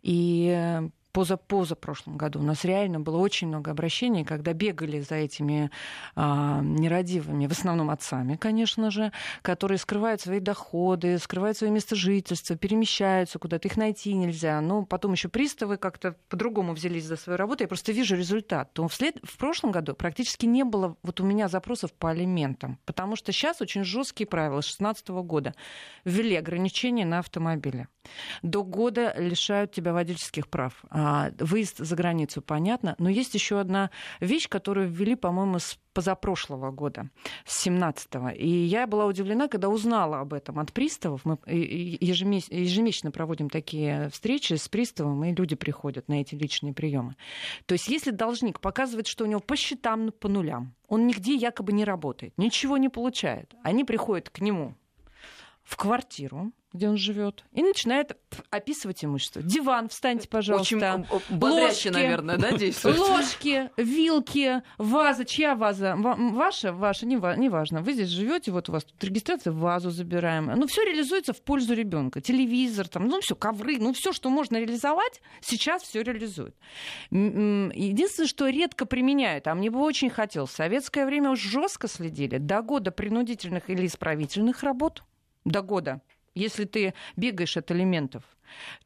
и 0.03 0.81
э, 1.15 1.37
поза 1.37 1.77
прошлом 1.77 2.17
году 2.17 2.41
у 2.41 2.43
нас 2.43 2.65
реально 2.65 3.01
было 3.01 3.19
очень 3.19 3.49
много 3.49 3.71
обращений, 3.71 4.25
когда 4.25 4.53
бегали 4.53 5.01
за 5.01 5.17
этими 5.17 5.71
а, 6.17 6.61
нерадивыми, 6.63 7.47
в 7.47 7.53
основном 7.53 7.91
отцами, 7.91 8.37
конечно 8.37 8.91
же, 8.91 9.13
которые 9.43 9.79
скрывают 9.79 10.21
свои 10.21 10.41
доходы, 10.41 11.19
скрывают 11.19 11.57
свое 11.59 11.73
место 11.73 11.95
жительства, 11.95 12.57
перемещаются 12.57 13.39
куда-то, 13.39 13.69
их 13.69 13.77
найти 13.77 14.15
нельзя. 14.15 14.61
Но 14.61 14.85
потом 14.85 15.13
еще 15.13 15.29
приставы 15.29 15.77
как-то 15.77 16.17
по-другому 16.29 16.73
взялись 16.73 17.05
за 17.05 17.17
свою 17.17 17.37
работу. 17.37 17.65
Я 17.65 17.69
просто 17.69 17.93
вижу 17.93 18.17
результат. 18.17 18.73
То 18.73 18.89
вслед... 18.89 19.19
в 19.23 19.37
прошлом 19.37 19.71
году 19.71 19.95
практически 19.95 20.47
не 20.47 20.65
было 20.65 20.97
вот 21.03 21.21
у 21.21 21.25
меня 21.25 21.49
запросов 21.49 21.93
по 21.93 22.11
алиментам, 22.11 22.79
потому 22.85 23.17
что 23.17 23.33
сейчас 23.33 23.61
очень 23.61 23.85
жесткие 23.85 24.27
правила 24.27 24.61
с 24.61 24.77
2016 24.79 25.09
года 25.09 25.55
ввели 26.05 26.37
ограничения 26.37 27.05
на 27.05 27.19
автомобили. 27.19 27.89
До 28.43 28.63
года 28.63 29.15
лишают 29.19 29.73
тебя 29.73 29.93
водительских 29.93 30.49
прав. 30.49 30.85
А, 31.07 31.31
выезд 31.39 31.77
за 31.79 31.97
границу, 31.97 32.41
понятно. 32.41 32.95
Но 32.99 33.11
есть 33.11 33.35
еще 33.35 33.61
одна 33.61 33.91
вещь, 34.21 34.49
которую 34.49 34.89
ввели, 34.89 35.17
по-моему, 35.17 35.59
с 35.59 35.79
позапрошлого 35.93 36.71
года, 36.71 37.11
с 37.45 37.67
17-го. 37.67 38.31
И 38.31 38.49
я 38.49 38.87
была 38.87 39.05
удивлена, 39.05 39.49
когда 39.49 39.69
узнала 39.69 40.21
об 40.21 40.33
этом 40.33 40.59
от 40.59 40.73
приставов. 40.73 41.21
Мы 41.27 41.37
ежемесячно 41.47 43.11
проводим 43.11 43.51
такие 43.51 44.09
встречи 44.09 44.55
с 44.55 44.67
приставом, 44.67 45.23
и 45.25 45.35
люди 45.35 45.57
приходят 45.57 46.09
на 46.09 46.23
эти 46.23 46.35
личные 46.35 46.73
приемы. 46.73 47.17
То 47.67 47.75
есть 47.75 47.89
если 47.89 48.11
должник 48.11 48.61
показывает, 48.61 49.07
что 49.07 49.25
у 49.25 49.27
него 49.27 49.41
по 49.41 49.57
счетам 49.57 50.11
по 50.11 50.29
нулям, 50.29 50.75
он 50.89 51.07
нигде 51.07 51.35
якобы 51.35 51.75
не 51.75 51.85
работает, 51.85 52.33
ничего 52.39 52.79
не 52.79 52.89
получает, 52.89 53.55
они 53.63 53.85
приходят 53.85 54.31
к 54.31 54.41
нему 54.41 54.75
в 55.65 55.77
квартиру, 55.77 56.53
где 56.75 56.89
он 56.89 56.97
живет, 56.97 57.45
и 57.53 57.63
начинает 57.63 58.19
описывать 58.51 59.05
имущество. 59.05 59.41
Диван, 59.41 59.89
встаньте, 59.89 60.29
пожалуйста. 60.29 60.75
Очень 60.75 61.37
бодряще, 61.37 61.89
ложки, 61.89 61.89
наверное, 61.89 62.37
да, 62.37 62.51
действует? 62.51 62.99
Ложки, 62.99 63.71
вилки, 63.77 64.63
ваза. 64.77 65.25
Чья 65.25 65.55
ваза? 65.55 65.95
Ваша? 65.97 66.73
Ваша? 66.73 67.07
Не, 67.07 67.15
не 67.39 67.49
важно. 67.49 67.81
Вы 67.81 67.93
здесь 67.93 68.09
живете, 68.09 68.51
вот 68.51 68.69
у 68.69 68.73
вас 68.73 68.85
тут 68.85 69.03
регистрация, 69.05 69.53
вазу 69.53 69.91
забираем. 69.91 70.47
Ну, 70.47 70.67
все 70.67 70.83
реализуется 70.85 71.33
в 71.33 71.41
пользу 71.41 71.75
ребенка. 71.75 72.21
Телевизор, 72.21 72.89
там, 72.89 73.07
ну, 73.07 73.21
все, 73.21 73.37
ковры, 73.37 73.79
ну, 73.79 73.93
все, 73.93 74.13
что 74.13 74.29
можно 74.29 74.57
реализовать, 74.57 75.23
сейчас 75.41 75.83
все 75.83 76.03
реализует. 76.03 76.57
Единственное, 77.11 78.27
что 78.27 78.49
редко 78.49 78.85
применяют, 78.85 79.47
а 79.47 79.55
мне 79.55 79.71
бы 79.71 79.79
очень 79.79 80.11
хотелось, 80.11 80.51
в 80.51 80.57
советское 80.57 81.07
время 81.07 81.37
жестко 81.37 81.87
следили 81.87 82.39
до 82.39 82.63
года 82.63 82.91
принудительных 82.91 83.71
или 83.71 83.87
исправительных 83.87 84.65
работ, 84.65 85.05
до 85.45 85.63
года 85.63 86.01
если 86.35 86.65
ты 86.65 86.95
бегаешь 87.17 87.57
от 87.57 87.71
элементов. 87.71 88.25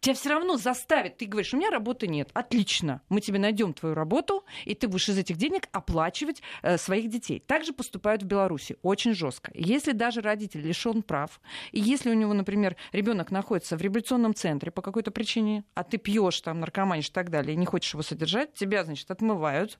Тебя 0.00 0.14
все 0.14 0.30
равно 0.30 0.56
заставят. 0.56 1.16
Ты 1.16 1.26
говоришь, 1.26 1.54
у 1.54 1.56
меня 1.56 1.70
работы 1.70 2.06
нет. 2.06 2.30
Отлично. 2.32 3.02
Мы 3.08 3.20
тебе 3.20 3.38
найдем 3.38 3.72
твою 3.72 3.94
работу, 3.94 4.44
и 4.64 4.74
ты 4.74 4.88
будешь 4.88 5.08
из 5.08 5.18
этих 5.18 5.36
денег 5.36 5.68
оплачивать 5.72 6.42
э, 6.62 6.78
своих 6.78 7.08
детей. 7.08 7.40
Также 7.40 7.72
поступают 7.72 8.22
в 8.22 8.26
Беларуси. 8.26 8.76
Очень 8.82 9.14
жестко. 9.14 9.50
Если 9.54 9.92
даже 9.92 10.20
родитель 10.20 10.60
лишен 10.60 11.02
прав, 11.02 11.40
и 11.72 11.80
если 11.80 12.10
у 12.10 12.14
него, 12.14 12.32
например, 12.32 12.76
ребенок 12.92 13.30
находится 13.30 13.76
в 13.76 13.82
революционном 13.82 14.34
центре 14.34 14.70
по 14.70 14.82
какой-то 14.82 15.10
причине, 15.10 15.64
а 15.74 15.84
ты 15.84 15.98
пьешь 15.98 16.40
там, 16.40 16.60
наркоманишь 16.60 17.08
и 17.08 17.12
так 17.12 17.30
далее, 17.30 17.54
и 17.54 17.56
не 17.56 17.66
хочешь 17.66 17.92
его 17.92 18.02
содержать, 18.02 18.54
тебя, 18.54 18.84
значит, 18.84 19.10
отмывают 19.10 19.78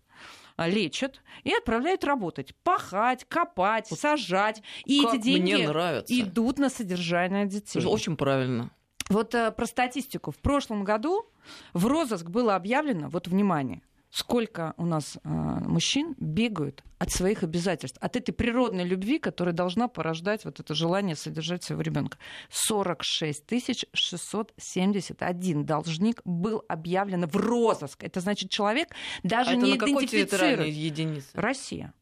лечат 0.67 1.23
и 1.45 1.53
отправляют 1.53 2.05
работать. 2.05 2.55
Пахать, 2.63 3.25
копать, 3.29 3.87
сажать. 3.87 4.63
И 4.85 5.05
эти 5.05 5.19
деньги 5.19 5.53
идут 5.53 6.59
на 6.59 6.71
содержание 6.71 7.47
детей. 7.47 7.79
Это 7.79 7.89
очень 7.89 8.17
правильно. 8.17 8.71
Вот 9.09 9.35
э, 9.35 9.51
про 9.53 9.67
статистику. 9.67 10.31
В 10.33 10.39
прошлом 10.39 10.85
году 10.85 11.27
в 11.73 11.87
розыск 11.87 12.27
было 12.27 12.57
объявлено, 12.57 13.09
вот 13.09 13.27
внимание, 13.27 13.81
сколько 14.11 14.75
у 14.77 14.87
нас 14.87 15.19
э, 15.23 15.29
мужчин 15.29 16.15
бегают 16.19 16.83
от 16.99 17.11
своих 17.11 17.43
обязательств, 17.43 17.99
от 18.01 18.17
этой 18.17 18.33
природной 18.33 18.85
любви, 18.85 19.19
которая 19.19 19.55
должна 19.55 19.89
порождать 19.89 20.45
вот 20.45 20.61
это 20.61 20.75
желание 20.75 21.17
содержать 21.17 21.63
своего 21.63 21.83
ребенка. 21.83 22.19
46 22.51 23.45
671 23.93 25.65
должник 25.65 26.21
был 26.25 26.65
объявлен 26.69 27.27
в 27.27 27.37
розыск. 27.37 28.03
Это 28.03 28.21
значит, 28.21 28.51
человек 28.51 28.89
даже 29.23 29.51
а 29.51 29.55
не 29.55 29.77
это 29.77 29.87
на 29.87 29.91
идентифицирует. 29.91 30.75
единицы? 30.75 31.29
Россия. 31.35 31.93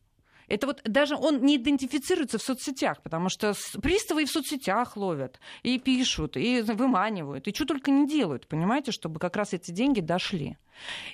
Это 0.48 0.66
вот 0.66 0.80
даже 0.84 1.16
он 1.16 1.42
не 1.42 1.56
идентифицируется 1.56 2.38
в 2.38 2.42
соцсетях, 2.42 3.02
потому 3.02 3.28
что 3.28 3.54
приставы 3.82 4.22
и 4.22 4.26
в 4.26 4.30
соцсетях 4.30 4.96
ловят, 4.96 5.40
и 5.62 5.78
пишут, 5.78 6.36
и 6.36 6.62
выманивают, 6.62 7.48
и 7.48 7.54
что 7.54 7.64
только 7.64 7.90
не 7.90 8.08
делают, 8.08 8.46
понимаете, 8.46 8.92
чтобы 8.92 9.18
как 9.18 9.36
раз 9.36 9.52
эти 9.52 9.70
деньги 9.70 10.00
дошли. 10.00 10.56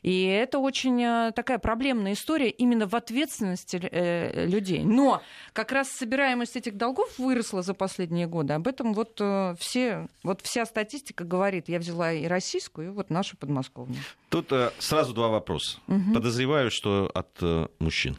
И 0.03 0.25
это 0.25 0.59
очень 0.59 1.01
э, 1.03 1.33
такая 1.35 1.59
проблемная 1.59 2.14
история 2.14 2.51
именно 2.51 2.87
в 2.87 2.95
ответственности 2.95 3.77
э, 3.77 4.47
людей. 4.47 4.83
Но 4.83 5.23
как 5.53 5.73
раз 5.73 5.88
собираемость 5.88 6.57
этих 6.57 6.77
долгов 6.77 7.18
выросла 7.18 7.62
за 7.62 7.75
последние 7.75 8.27
годы. 8.27 8.55
Об 8.55 8.66
этом 8.66 8.92
вот, 8.92 9.18
э, 9.21 9.55
все, 9.59 10.09
вот 10.23 10.40
вся 10.42 10.66
статистика 10.66 11.25
говорит. 11.25 11.68
Я 11.68 11.79
взяла 11.79 12.12
и 12.12 12.27
российскую, 12.27 12.88
и 12.88 12.90
вот 12.90 13.11
нашу 13.11 13.37
подмосковную. 13.37 14.03
Тут 14.29 14.53
сразу 14.79 15.12
два 15.14 15.29
вопроса. 15.29 15.79
Угу. 15.88 16.14
Подозреваю, 16.14 16.71
что 16.71 17.11
от 17.14 17.40
мужчин. 17.79 18.16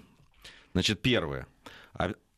Значит, 0.74 1.02
первое. 1.02 1.48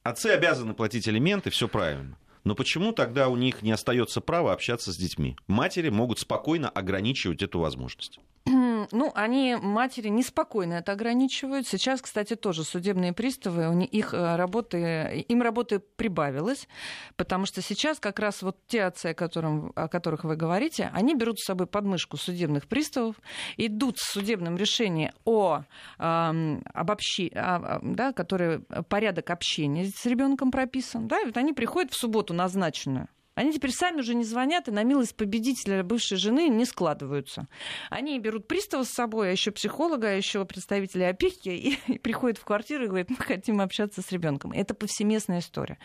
Отцы 0.04 0.28
обязаны 0.28 0.74
платить 0.74 1.08
алименты, 1.08 1.50
все 1.50 1.68
правильно. 1.68 2.18
Но 2.44 2.54
почему 2.54 2.92
тогда 2.92 3.28
у 3.28 3.36
них 3.36 3.64
не 3.64 3.72
остается 3.72 4.22
права 4.22 4.54
общаться 4.54 4.94
с 4.94 4.98
детьми? 4.98 5.36
Матери 5.48 5.90
могут 5.90 6.20
спокойно 6.20 6.70
ограничивать 6.70 7.42
эту 7.42 7.60
возможность. 7.60 8.20
Ну, 8.92 9.12
они, 9.16 9.56
матери, 9.56 10.10
неспокойно 10.10 10.76
это 10.76 10.92
ограничивают. 10.92 11.68
Сейчас, 11.68 12.02
кстати, 12.02 12.36
тоже 12.36 12.64
судебные 12.64 13.14
приставы, 13.14 13.84
их 13.86 14.14
э, 14.14 14.36
работы, 14.36 15.26
им 15.28 15.42
работы 15.42 15.80
прибавилось, 15.80 16.68
потому 17.16 17.46
что 17.46 17.62
сейчас 17.62 18.00
как 18.00 18.20
раз 18.20 18.42
вот 18.42 18.58
те 18.68 18.84
отцы, 18.84 19.08
о, 19.08 19.14
котором, 19.14 19.72
о 19.76 19.88
которых 19.88 20.24
вы 20.24 20.36
говорите, 20.36 20.90
они 20.94 21.16
берут 21.16 21.40
с 21.40 21.46
собой 21.46 21.68
подмышку 21.68 22.18
судебных 22.18 22.68
приставов, 22.68 23.16
идут 23.58 24.00
с 24.00 24.12
судебным 24.12 24.58
решением 24.58 25.12
о 25.26 25.64
э, 26.00 26.62
обобщи, 26.74 27.32
о, 27.36 27.80
да, 27.82 28.14
который 28.14 28.60
порядок 28.90 29.30
общения 29.30 29.86
с 29.86 30.06
ребенком 30.06 30.52
прописан, 30.52 31.08
да, 31.08 31.22
и 31.22 31.26
вот 31.26 31.38
они 31.38 31.54
приходят 31.54 31.92
в 31.92 31.98
субботу 31.98 32.34
назначенную, 32.34 33.08
они 33.36 33.52
теперь 33.52 33.72
сами 33.72 34.00
уже 34.00 34.16
не 34.16 34.24
звонят 34.24 34.68
и 34.68 34.72
на 34.72 34.84
милость 34.84 35.16
победителя 35.16 35.84
бывшей 35.84 36.18
жены 36.18 36.48
не 36.48 36.66
складываются. 36.66 37.48
Они 37.90 38.18
берут 38.18 38.48
пристава 38.48 38.84
с 38.84 38.90
собой, 38.90 39.30
а 39.30 39.32
еще 39.32 39.52
психолога, 39.52 40.08
а 40.08 40.14
еще 40.14 40.44
представителя 40.46 41.10
опеки 41.10 41.50
и, 41.50 41.78
и 41.88 42.00
приходят 42.00 42.38
в 42.38 42.46
квартиру 42.46 42.86
и 42.86 42.88
говорят, 42.88 43.10
мы 43.10 43.18
хотим 43.18 43.60
общаться 43.60 44.02
с 44.02 44.12
ребенком. 44.12 44.54
Это 44.54 44.74
повсеместная 44.74 45.40
история. 45.40 45.78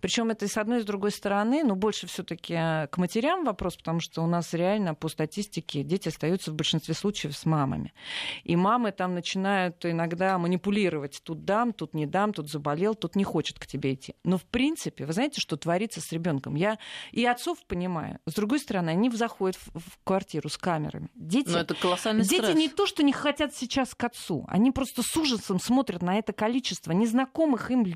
Причем 0.00 0.30
это 0.30 0.46
и 0.46 0.48
с 0.48 0.56
одной 0.56 0.78
и 0.78 0.82
с 0.82 0.84
другой 0.84 1.10
стороны, 1.10 1.62
но 1.62 1.76
больше 1.76 2.06
все-таки 2.06 2.54
к 2.54 2.96
матерям 2.96 3.44
вопрос, 3.44 3.76
потому 3.76 4.00
что 4.00 4.22
у 4.22 4.26
нас 4.26 4.54
реально 4.54 4.94
по 4.94 5.08
статистике 5.08 5.82
дети 5.82 6.08
остаются 6.08 6.52
в 6.52 6.54
большинстве 6.54 6.94
случаев 6.94 7.36
с 7.36 7.44
мамами. 7.44 7.92
И 8.44 8.56
мамы 8.56 8.92
там 8.92 9.14
начинают 9.14 9.84
иногда 9.84 10.38
манипулировать. 10.38 11.20
Тут 11.22 11.44
дам, 11.44 11.74
тут 11.74 11.92
не 11.92 12.06
дам, 12.06 12.32
тут 12.32 12.50
заболел, 12.50 12.94
тут 12.94 13.14
не 13.14 13.24
хочет 13.24 13.58
к 13.58 13.66
тебе 13.66 13.92
идти. 13.92 14.14
Но 14.24 14.38
в 14.38 14.44
принципе, 14.44 15.04
вы 15.04 15.12
знаете, 15.12 15.40
что 15.40 15.58
творится 15.58 16.00
с 16.00 16.10
ребенком? 16.10 16.54
Я 16.54 16.78
и 17.12 17.24
отцов 17.24 17.58
понимаю. 17.66 18.18
С 18.26 18.34
другой 18.34 18.58
стороны, 18.58 18.90
они 18.90 19.10
заходят 19.10 19.56
в, 19.56 19.78
в 19.78 19.98
квартиру 20.04 20.48
с 20.48 20.58
камерами. 20.58 21.08
Дети, 21.14 21.50
Но 21.50 21.58
это 21.58 21.74
колоссальный 21.74 22.24
дети 22.24 22.42
стресс. 22.42 22.56
не 22.56 22.68
то, 22.68 22.86
что 22.86 23.02
не 23.02 23.12
хотят 23.12 23.54
сейчас 23.54 23.94
к 23.94 24.04
отцу. 24.04 24.44
Они 24.48 24.70
просто 24.70 25.02
с 25.02 25.16
ужасом 25.16 25.60
смотрят 25.60 26.02
на 26.02 26.18
это 26.18 26.32
количество 26.32 26.92
незнакомых 26.92 27.70
им 27.70 27.86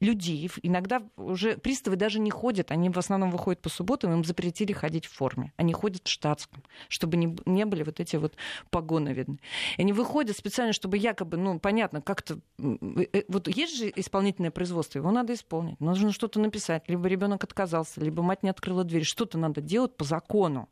людей. 0.00 0.50
Иногда 0.62 1.02
уже 1.16 1.56
приставы 1.56 1.96
даже 1.96 2.18
не 2.18 2.30
ходят. 2.30 2.70
Они 2.70 2.90
в 2.90 2.98
основном 2.98 3.30
выходят 3.30 3.62
по 3.62 3.68
субботам, 3.68 4.12
им 4.12 4.24
запретили 4.24 4.72
ходить 4.72 5.06
в 5.06 5.12
форме. 5.12 5.52
Они 5.56 5.72
ходят 5.72 6.06
в 6.06 6.10
штатском, 6.10 6.62
чтобы 6.88 7.16
не, 7.16 7.36
не 7.46 7.64
были 7.64 7.82
вот 7.82 8.00
эти 8.00 8.16
вот 8.16 8.34
погоны 8.70 9.10
видны. 9.10 9.38
Они 9.78 9.92
выходят 9.92 10.36
специально, 10.36 10.72
чтобы 10.72 10.98
якобы, 10.98 11.36
ну, 11.36 11.58
понятно, 11.58 12.00
как-то... 12.00 12.38
Э, 12.58 13.22
вот 13.28 13.48
есть 13.48 13.76
же 13.76 13.92
исполнительное 13.94 14.50
производство, 14.50 14.98
его 14.98 15.10
надо 15.10 15.34
исполнить. 15.34 15.80
Нужно 15.80 16.12
что-то 16.12 16.40
написать. 16.40 16.84
Либо 16.88 17.08
ребенок 17.08 17.44
отказался, 17.44 18.00
либо 18.00 18.22
мать 18.22 18.42
не 18.46 18.50
открыла 18.50 18.84
дверь. 18.84 19.04
Что-то 19.04 19.38
надо 19.38 19.60
делать 19.60 19.96
по 19.96 20.04
закону. 20.04 20.68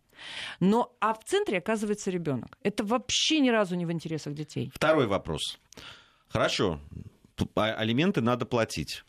Но 0.60 0.94
а 1.00 1.12
в 1.12 1.24
центре 1.24 1.58
оказывается 1.58 2.10
ребенок. 2.10 2.56
Это 2.62 2.84
вообще 2.84 3.40
ни 3.40 3.50
разу 3.50 3.74
не 3.74 3.84
в 3.84 3.92
интересах 3.92 4.34
детей. 4.34 4.70
Второй 4.72 5.06
вопрос. 5.06 5.58
Хорошо, 6.28 6.80
а 7.56 7.74
алименты 7.74 8.20
надо 8.20 8.46
платить. 8.46 9.04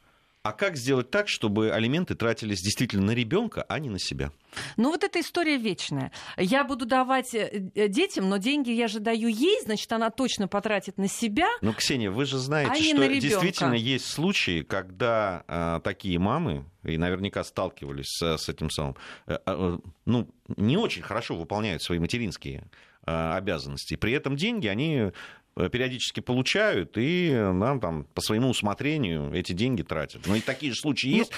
А 0.45 0.51
как 0.51 0.77
сделать 0.77 1.09
так, 1.09 1.27
чтобы 1.27 1.71
алименты 1.71 2.13
тратились 2.13 2.61
действительно 2.61 3.07
на 3.07 3.11
ребенка, 3.15 3.65
а 3.67 3.79
не 3.79 3.89
на 3.89 3.97
себя? 3.97 4.31
Ну 4.77 4.91
вот 4.91 5.03
эта 5.03 5.19
история 5.19 5.57
вечная. 5.57 6.11
Я 6.37 6.63
буду 6.63 6.85
давать 6.85 7.33
э, 7.33 7.71
э, 7.73 7.87
детям, 7.87 8.29
но 8.29 8.37
деньги 8.37 8.69
я 8.69 8.87
же 8.87 8.99
даю 8.99 9.27
ей, 9.27 9.59
значит, 9.63 9.91
она 9.91 10.11
точно 10.11 10.47
потратит 10.47 10.99
на 10.99 11.07
себя. 11.07 11.47
Ну, 11.61 11.73
Ксения, 11.73 12.11
вы 12.11 12.25
же 12.25 12.37
знаете, 12.37 12.73
а 12.73 12.75
что 12.75 13.07
действительно 13.07 13.73
есть 13.73 14.05
случаи, 14.05 14.61
когда 14.61 15.43
а, 15.47 15.79
такие 15.79 16.19
мамы, 16.19 16.63
и 16.83 16.95
наверняка 16.95 17.43
сталкивались 17.43 18.09
с, 18.09 18.37
с 18.37 18.47
этим 18.47 18.69
самым, 18.69 18.95
а, 19.25 19.41
а, 19.47 19.79
ну, 20.05 20.29
не 20.57 20.77
очень 20.77 21.01
хорошо 21.01 21.35
выполняют 21.35 21.81
свои 21.81 21.97
материнские 21.97 22.69
а, 23.01 23.35
обязанности. 23.35 23.95
При 23.95 24.11
этом 24.11 24.35
деньги 24.35 24.67
они 24.67 25.11
периодически 25.55 26.19
получают 26.19 26.97
и 26.97 27.31
нам 27.31 27.79
там 27.79 28.05
по 28.13 28.21
своему 28.21 28.49
усмотрению 28.49 29.33
эти 29.33 29.53
деньги 29.53 29.83
тратят. 29.83 30.27
Но 30.27 30.35
и 30.35 30.41
такие 30.41 30.73
же 30.73 30.79
случаи 30.79 31.07
есть. 31.07 31.31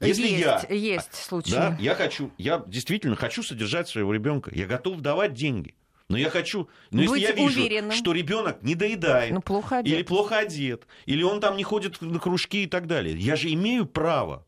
Ну, 0.00 0.06
Если 0.06 0.26
есть, 0.26 0.40
я, 0.40 0.74
есть 0.74 1.14
случаи. 1.14 1.52
Да, 1.52 1.76
я 1.80 1.94
хочу, 1.94 2.32
я 2.36 2.64
действительно 2.66 3.16
хочу 3.16 3.42
содержать 3.42 3.88
своего 3.88 4.12
ребенка, 4.12 4.50
я 4.54 4.66
готов 4.66 5.00
давать 5.00 5.34
деньги. 5.34 5.74
Но 6.08 6.18
я 6.18 6.28
хочу, 6.28 6.68
но 6.90 7.02
если 7.02 7.20
я 7.20 7.30
вижу, 7.30 7.60
уверенным. 7.60 7.92
что 7.92 8.12
ребенок 8.12 8.64
не 8.64 8.74
доедает, 8.74 9.32
ну, 9.32 9.40
плохо 9.40 9.78
одет. 9.78 9.94
или 9.94 10.02
плохо 10.02 10.38
одет, 10.38 10.88
или 11.06 11.22
он 11.22 11.40
там 11.40 11.56
не 11.56 11.62
ходит 11.62 12.00
на 12.02 12.18
кружки 12.18 12.64
и 12.64 12.66
так 12.66 12.88
далее, 12.88 13.16
я 13.16 13.36
же 13.36 13.52
имею 13.52 13.86
право 13.86 14.44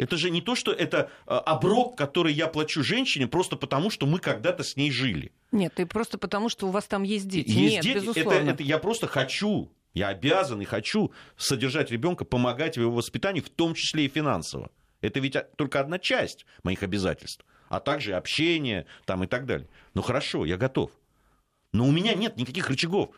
это 0.00 0.16
же 0.16 0.30
не 0.30 0.40
то, 0.40 0.54
что 0.54 0.72
это 0.72 1.10
а, 1.26 1.40
оброк, 1.40 1.98
который 1.98 2.32
я 2.32 2.46
плачу 2.48 2.82
женщине 2.82 3.26
просто 3.26 3.56
потому, 3.56 3.90
что 3.90 4.06
мы 4.06 4.18
когда-то 4.18 4.62
с 4.62 4.74
ней 4.76 4.90
жили. 4.90 5.30
Нет, 5.52 5.78
и 5.78 5.84
просто 5.84 6.16
потому, 6.16 6.48
что 6.48 6.68
у 6.68 6.70
вас 6.70 6.86
там 6.86 7.02
есть 7.02 7.28
дети. 7.28 7.50
Есть 7.50 7.74
Нет, 7.74 7.82
дети, 7.82 7.96
безусловно. 7.96 8.38
Это, 8.38 8.50
это 8.52 8.62
я 8.62 8.78
просто 8.78 9.06
хочу, 9.06 9.70
я 9.92 10.08
обязан 10.08 10.62
и 10.62 10.64
хочу 10.64 11.12
содержать 11.36 11.90
ребенка, 11.90 12.24
помогать 12.24 12.78
в 12.78 12.80
его 12.80 12.92
воспитании, 12.92 13.42
в 13.42 13.50
том 13.50 13.74
числе 13.74 14.06
и 14.06 14.08
финансово. 14.08 14.70
Это 15.02 15.20
ведь 15.20 15.36
только 15.56 15.80
одна 15.80 15.98
часть 15.98 16.46
моих 16.62 16.82
обязательств, 16.82 17.44
а 17.68 17.78
также 17.78 18.14
общение 18.14 18.86
там, 19.04 19.22
и 19.24 19.26
так 19.26 19.44
далее. 19.44 19.68
Ну 19.92 20.00
хорошо, 20.00 20.46
я 20.46 20.56
готов. 20.56 20.92
Но 21.72 21.86
у 21.86 21.90
меня 21.90 22.14
нет 22.14 22.38
никаких 22.38 22.70
рычагов. 22.70 23.10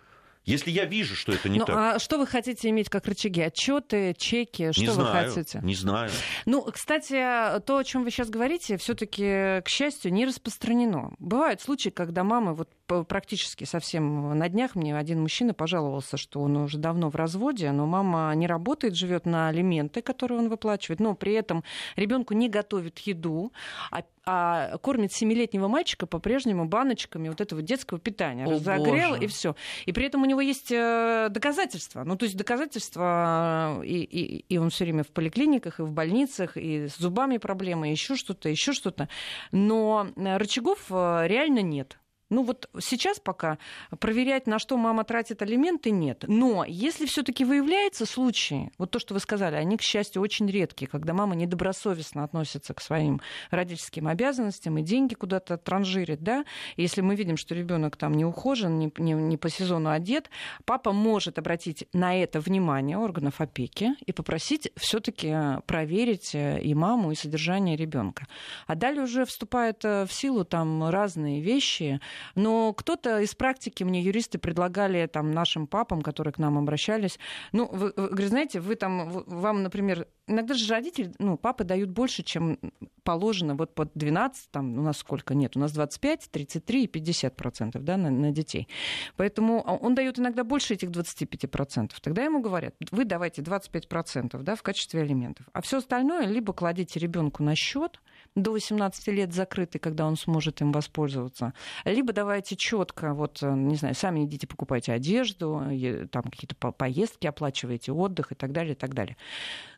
Если 0.45 0.71
я 0.71 0.85
вижу, 0.87 1.15
что 1.15 1.33
это 1.33 1.49
не 1.49 1.61
ну, 1.61 1.65
так. 1.65 1.77
А 1.77 1.99
что 2.01 2.19
вы 2.19 2.27
хотите 2.27 2.69
иметь 2.71 2.89
как 2.89 3.07
рычаги? 3.07 3.43
Отчеты, 3.43 4.15
чеки? 4.19 4.73
Что 4.73 4.81
не 4.81 4.89
вы 4.89 4.95
знаю, 4.95 5.33
хотите? 5.33 5.61
Не 5.63 5.75
знаю. 5.75 6.11
Ну, 6.47 6.63
кстати, 6.63 7.61
то, 7.61 7.79
о 7.79 7.85
чем 7.85 8.03
вы 8.03 8.11
сейчас 8.11 8.29
говорите, 8.29 8.77
все-таки, 8.77 9.61
к 9.63 9.69
счастью, 9.69 10.13
не 10.13 10.27
распространено. 10.27 11.15
Бывают 11.19 11.61
случаи, 11.61 11.91
когда 11.91 12.25
мамы, 12.25 12.55
вот 12.55 12.71
практически 13.09 13.65
совсем 13.65 14.37
на 14.39 14.49
днях 14.49 14.75
мне 14.75 14.97
один 14.97 15.21
мужчина 15.21 15.55
пожаловался, 15.55 16.17
что 16.17 16.41
он 16.41 16.57
уже 16.57 16.79
давно 16.79 17.11
в 17.11 17.17
разводе, 17.17 17.71
но 17.73 17.87
мама 17.87 18.33
не 18.35 18.47
работает, 18.47 18.95
живет 18.95 19.27
на 19.27 19.49
алименты, 19.49 20.03
которые 20.03 20.39
он 20.39 20.49
выплачивает, 20.49 21.01
но 21.01 21.15
при 21.15 21.33
этом 21.35 21.65
ребенку 21.97 22.35
не 22.35 22.49
готовит 22.49 22.99
еду, 23.01 23.53
а 23.91 24.03
а 24.25 24.79
кормит 24.79 25.13
семилетнего 25.13 25.67
мальчика 25.69 26.07
по-прежнему 26.07 26.67
баночками 26.67 27.29
вот 27.29 27.41
этого 27.41 27.61
детского 27.61 27.99
питания. 27.99 28.47
О, 28.47 28.53
Разогрел 28.53 29.11
боже. 29.11 29.25
и 29.25 29.27
все. 29.27 29.57
И 29.85 29.93
при 29.93 30.07
этом 30.07 30.23
у 30.23 30.27
него 30.27 30.41
есть 30.41 30.71
э, 30.71 31.29
доказательства. 31.31 32.05
Ну, 32.05 32.17
то 32.17 32.25
есть 32.25 32.37
доказательства, 32.37 33.81
э, 33.83 33.87
и, 33.87 34.03
и, 34.03 34.45
и 34.49 34.59
он 34.59 34.71
все 34.71 34.85
время 34.85 35.03
в 35.03 35.09
поликлиниках, 35.09 35.81
и 35.81 35.83
в 35.83 35.91
больницах, 35.91 36.57
и 36.57 36.87
с 36.87 36.99
зубами 36.99 37.39
проблемы, 37.39 37.89
еще 37.89 38.15
что-то, 38.15 38.49
еще 38.49 38.73
что-то. 38.73 39.09
Но 39.51 40.07
э, 40.15 40.37
рычагов 40.37 40.91
реально 40.91 41.63
нет. 41.63 41.99
Ну 42.33 42.45
вот 42.45 42.71
сейчас 42.81 43.21
пока 43.21 43.59
проверять, 44.01 44.47
на 44.47 44.59
что 44.59 44.79
мама 44.79 45.05
тратит 45.05 45.43
алименты, 45.43 45.91
нет. 45.91 46.25
Но 46.27 46.65
если 46.67 47.05
все-таки 47.05 47.45
выявляются 47.45 48.07
случаи, 48.07 48.71
вот 48.79 48.91
то, 48.91 48.99
что 48.99 49.13
вы 49.13 49.21
сказали, 49.21 49.57
они, 49.57 49.77
к 49.77 49.83
счастью, 49.83 50.23
очень 50.23 50.49
редкие, 50.49 50.89
когда 50.89 51.13
мама 51.13 51.35
недобросовестно 51.35 52.25
относится 52.25 52.73
к 52.73 52.81
своим 52.81 53.21
родительским 53.51 54.09
обязанностям 54.09 54.79
и 54.79 54.83
деньги 54.83 55.13
куда-то 55.13 55.59
транжирит, 55.59 56.23
да, 56.23 56.47
если 56.79 57.03
мы 57.03 57.17
видим, 57.17 57.37
что 57.37 57.55
ребенок 57.55 57.99
там 57.99 58.15
не 58.15 58.25
ухожен, 58.25 58.79
не, 58.79 58.91
не, 58.97 59.13
не 59.13 59.37
по 59.37 59.51
сезону 59.51 59.91
одет, 59.91 60.31
папа 60.65 60.93
может 60.93 61.39
обратить 61.39 61.87
на 61.93 62.17
это 62.17 62.41
внимание 62.41 62.97
органов 62.97 63.43
опеки 63.43 63.91
и 64.07 64.13
попросить 64.13 64.73
все-таки 64.77 65.37
проверить 65.67 66.35
и 66.35 66.73
маму, 66.75 67.13
и 67.13 67.15
содержание 67.15 67.77
ребенка. 67.77 68.27
А 68.67 68.75
далее 68.75 69.03
уже 69.03 69.27
вступают 69.27 69.85
в 69.85 70.09
силу 70.09 70.47
там 70.47 70.89
разные 70.89 71.43
вещи, 71.43 72.01
но 72.35 72.73
кто-то 72.73 73.21
из 73.21 73.35
практики, 73.35 73.85
мне 73.85 74.01
юристы 74.01 74.39
предлагали 74.39 75.07
там 75.07 75.31
нашим 75.31 75.67
папам, 75.67 76.03
которые 76.03 76.33
к 76.33 76.39
нам 76.39 76.59
обращались, 76.59 77.19
ну, 77.53 77.67
вы, 77.67 77.93
вы 77.97 78.09
говорите, 78.09 78.29
знаете, 78.29 78.61
вы 78.61 78.75
там, 78.77 79.09
вам, 79.27 79.63
например, 79.63 80.07
иногда 80.33 80.55
же 80.55 80.73
родители, 80.73 81.13
ну, 81.19 81.37
папы 81.37 81.65
дают 81.65 81.91
больше, 81.91 82.23
чем 82.23 82.59
положено 83.05 83.55
вот 83.55 83.75
под 83.75 83.91
12, 83.95 84.51
там 84.51 84.79
у 84.79 84.83
нас 84.83 84.99
сколько 84.99 85.35
нет, 85.35 85.57
у 85.57 85.61
нас 85.61 85.73
25, 85.73 86.29
33 86.31 86.85
и 86.85 86.87
50 86.87 87.37
процентов, 87.37 87.85
да, 87.85 87.97
на, 87.97 88.11
на 88.11 88.31
детей. 88.31 88.69
Поэтому 89.17 89.61
он 89.61 89.95
дает 89.95 90.19
иногда 90.19 90.45
больше 90.45 90.75
этих 90.75 90.91
25 90.91 91.51
процентов. 91.51 92.01
Тогда 92.01 92.23
ему 92.23 92.41
говорят, 92.41 92.75
вы 92.91 93.05
давайте 93.05 93.43
25 93.43 93.89
процентов, 93.89 94.45
да, 94.45 94.55
в 94.55 94.63
качестве 94.63 95.03
алиментов, 95.03 95.47
а 95.53 95.63
все 95.63 95.79
остальное 95.79 96.27
либо 96.27 96.53
кладите 96.53 96.99
ребенку 96.99 97.43
на 97.43 97.55
счет 97.55 98.01
до 98.35 98.53
18 98.53 99.09
лет 99.09 99.35
закрытый, 99.35 99.81
когда 99.81 100.07
он 100.07 100.17
сможет 100.17 100.61
им 100.61 100.73
воспользоваться, 100.73 101.53
либо 101.85 102.13
давайте 102.13 102.57
четко, 102.57 103.15
вот, 103.15 103.43
не 103.43 103.77
знаю, 103.77 103.95
сами 103.95 104.25
идите 104.25 104.47
покупайте 104.47 104.93
одежду, 104.93 105.63
там 106.11 106.23
какие-то 106.25 106.55
поездки 106.55 107.27
оплачиваете, 107.27 107.93
отдых 107.93 108.33
и 108.33 108.35
так 108.35 108.53
далее, 108.53 108.73
и 108.73 108.77
так 108.77 108.95
далее. 108.95 109.17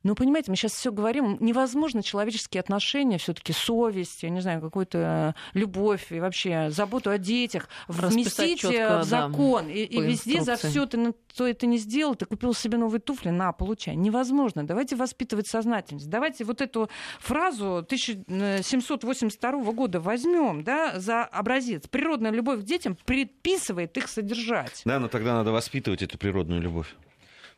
Но 0.02 0.14
понимаете, 0.14 0.43
мы 0.48 0.56
сейчас 0.56 0.72
все 0.72 0.92
говорим, 0.92 1.36
невозможно 1.40 2.02
человеческие 2.02 2.60
отношения, 2.60 3.18
все-таки 3.18 3.52
совесть, 3.52 4.22
я 4.22 4.30
не 4.30 4.40
знаю, 4.40 4.60
какую-то 4.60 5.34
любовь 5.52 6.10
и 6.10 6.20
вообще 6.20 6.70
заботу 6.70 7.10
о 7.10 7.18
детях 7.18 7.68
вместить 7.88 8.60
чётко, 8.60 9.00
в 9.00 9.04
закон. 9.04 9.66
да, 9.66 9.72
и, 9.72 9.84
и 9.84 10.00
везде 10.00 10.40
за 10.42 10.56
все 10.56 10.86
ты 10.86 11.14
то 11.36 11.46
это 11.46 11.66
не 11.66 11.78
сделал, 11.78 12.14
ты 12.14 12.26
купил 12.26 12.54
себе 12.54 12.78
новые 12.78 13.00
туфли, 13.00 13.30
на, 13.30 13.52
получай. 13.52 13.96
Невозможно. 13.96 14.64
Давайте 14.64 14.94
воспитывать 14.96 15.48
сознательность. 15.48 16.08
Давайте 16.08 16.44
вот 16.44 16.60
эту 16.60 16.88
фразу 17.18 17.78
1782 17.78 19.72
года 19.72 20.00
возьмем 20.00 20.62
да, 20.62 20.98
за 20.98 21.24
образец. 21.24 21.88
Природная 21.88 22.30
любовь 22.30 22.60
к 22.60 22.62
детям 22.62 22.96
предписывает 23.04 23.96
их 23.96 24.08
содержать. 24.08 24.82
Да, 24.84 25.00
но 25.00 25.08
тогда 25.08 25.34
надо 25.34 25.50
воспитывать 25.52 26.02
эту 26.02 26.18
природную 26.18 26.60
любовь. 26.60 26.94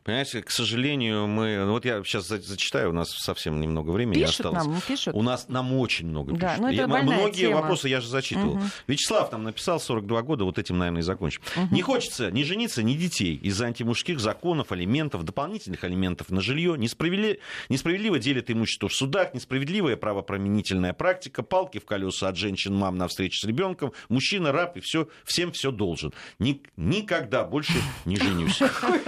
Понимаете, 0.07 0.41
к 0.41 0.51
сожалению, 0.51 1.27
мы... 1.27 1.57
Ну, 1.65 1.73
вот 1.73 1.83
я 1.83 2.01
сейчас 2.01 2.27
зачитаю, 2.27 2.91
у 2.91 2.93
нас 2.93 3.11
совсем 3.11 3.59
немного 3.59 3.91
времени 3.91 4.21
пишут 4.21 4.45
осталось. 4.45 4.65
Нам, 4.65 4.81
пишут. 4.87 5.13
У 5.13 5.21
нас 5.21 5.49
нам 5.49 5.73
очень 5.73 6.07
много 6.07 6.31
пишут. 6.33 6.39
Да, 6.39 6.55
ну 6.59 6.67
это 6.67 6.75
я, 6.75 6.87
больная 6.87 7.17
многие 7.17 7.41
тема. 7.41 7.59
вопросы 7.59 7.89
я 7.89 7.99
же 7.99 8.07
зачитывал. 8.07 8.53
Угу. 8.53 8.63
Вячеслав 8.87 9.29
там 9.29 9.43
написал 9.43 9.81
42 9.81 10.21
года, 10.21 10.45
вот 10.45 10.59
этим, 10.59 10.77
наверное, 10.77 11.01
и 11.01 11.03
закончим. 11.03 11.41
Угу. 11.57 11.75
Не 11.75 11.81
хочется 11.81 12.31
ни 12.31 12.43
жениться, 12.43 12.83
ни 12.83 12.93
детей 12.93 13.35
из-за 13.35 13.65
антимужских 13.65 14.21
законов, 14.21 14.71
алиментов, 14.71 15.23
дополнительных 15.23 15.83
алиментов 15.83 16.29
на 16.29 16.39
жилье. 16.39 16.77
Несправедли... 16.77 17.41
Несправедливо 17.67 18.17
делят 18.17 18.49
имущество 18.49 18.87
в 18.87 18.93
судах, 18.93 19.33
несправедливая 19.33 19.97
правоприменительная 19.97 20.93
практика, 20.93 21.43
палки 21.43 21.79
в 21.79 21.85
колеса 21.85 22.29
от 22.29 22.37
женщин-мам 22.37 22.97
на 22.97 23.09
встречу 23.09 23.41
с 23.41 23.43
ребенком, 23.43 23.91
мужчина 24.07 24.53
раб 24.53 24.77
и 24.77 24.79
все, 24.79 25.09
всем 25.25 25.51
все 25.51 25.69
должен. 25.69 26.13
Ни... 26.39 26.61
Никогда 26.77 27.43
больше 27.43 27.73
не 28.05 28.15
женюсь. 28.15 28.61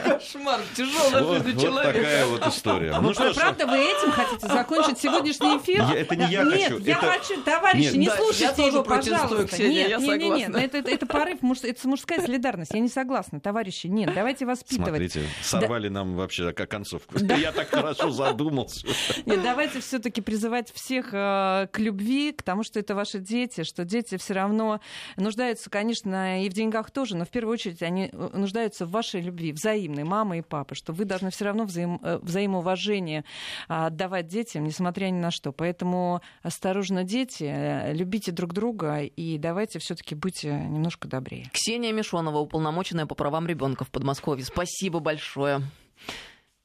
Кошмар, 0.03 0.59
тяжелая 0.89 1.43
жизнь 1.43 1.67
Вот 1.67 1.83
такая 1.83 2.25
вот 2.25 2.47
история. 2.47 2.99
Ну, 2.99 3.13
что, 3.13 3.33
правда, 3.33 3.67
вы 3.67 3.77
этим 3.77 4.11
хотите 4.11 4.47
закончить 4.47 4.99
сегодняшний 4.99 5.57
эфир? 5.57 5.83
Я, 5.83 5.99
это 5.99 6.15
не 6.15 6.25
я 6.25 6.43
нет, 6.43 6.63
хочу. 6.63 6.77
я 6.79 6.97
это... 6.97 7.05
хочу, 7.05 7.41
товарищи, 7.41 7.83
Нет, 7.83 7.95
не 7.95 8.07
да, 8.07 8.17
слушайте 8.17 8.67
его, 8.67 8.83
пожалуйста. 8.83 9.47
Ксения, 9.47 9.87
нет, 9.87 9.89
я 9.89 9.97
нет, 9.97 10.19
нет, 10.19 10.49
нет, 10.49 10.55
это, 10.55 10.77
это, 10.77 10.91
это 10.91 11.05
порыв, 11.05 11.41
муж, 11.41 11.59
это 11.63 11.87
мужская 11.87 12.21
солидарность. 12.21 12.71
Я 12.73 12.79
не 12.79 12.89
согласна, 12.89 13.39
товарищи. 13.39 13.87
Нет, 13.87 14.13
давайте 14.13 14.45
воспитывать. 14.45 14.89
Смотрите, 14.89 15.23
сорвали 15.41 15.89
нам 15.89 16.15
вообще 16.15 16.53
как 16.53 16.69
концовку. 16.69 17.15
Я 17.19 17.51
так 17.51 17.69
хорошо 17.69 18.09
задумался. 18.09 18.87
Нет, 19.25 19.41
давайте 19.43 19.79
все-таки 19.81 20.21
призывать 20.21 20.71
всех 20.73 21.09
э, 21.13 21.67
к 21.71 21.79
любви, 21.79 22.31
к 22.31 22.43
тому, 22.43 22.63
что 22.63 22.79
это 22.79 22.95
ваши 22.95 23.19
дети, 23.19 23.63
что 23.63 23.85
дети 23.85 24.17
все 24.17 24.33
равно 24.33 24.79
нуждаются, 25.15 25.69
конечно, 25.69 26.43
и 26.43 26.49
в 26.49 26.53
деньгах 26.53 26.91
тоже, 26.91 27.15
но 27.15 27.25
в 27.25 27.29
первую 27.29 27.53
очередь 27.53 27.81
они 27.81 28.09
э, 28.11 28.29
нуждаются 28.33 28.85
в 28.85 28.91
вашей 28.91 29.21
любви, 29.21 29.51
взаимной, 29.51 30.03
мамы 30.03 30.39
и 30.39 30.41
папы, 30.41 30.75
что 30.79 30.93
вы 30.93 31.05
должны 31.05 31.29
все 31.29 31.45
равно 31.45 31.65
взаим, 31.65 31.99
э, 32.01 32.19
взаимоуважение 32.21 33.25
а, 33.67 33.87
отдавать 33.87 34.27
детям, 34.27 34.63
несмотря 34.63 35.07
ни 35.07 35.19
на 35.19 35.29
что. 35.29 35.51
Поэтому 35.51 36.21
осторожно, 36.41 37.03
дети, 37.03 37.43
э, 37.43 37.93
любите 37.93 38.31
друг 38.31 38.53
друга 38.53 39.01
и 39.01 39.37
давайте 39.37 39.79
все-таки 39.79 40.15
быть 40.15 40.43
э, 40.43 40.49
немножко 40.49 41.07
добрее. 41.07 41.49
Ксения 41.53 41.91
Мишонова, 41.91 42.39
уполномоченная 42.39 43.05
по 43.05 43.13
правам 43.13 43.45
ребенка 43.45 43.83
в 43.83 43.89
Подмосковье. 43.89 44.45
Спасибо 44.45 44.99
большое. 44.99 45.61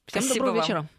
Всем 0.05 0.21
Спасибо 0.21 0.45
доброго 0.45 0.55
вам. 0.55 0.61
вечера. 0.63 0.89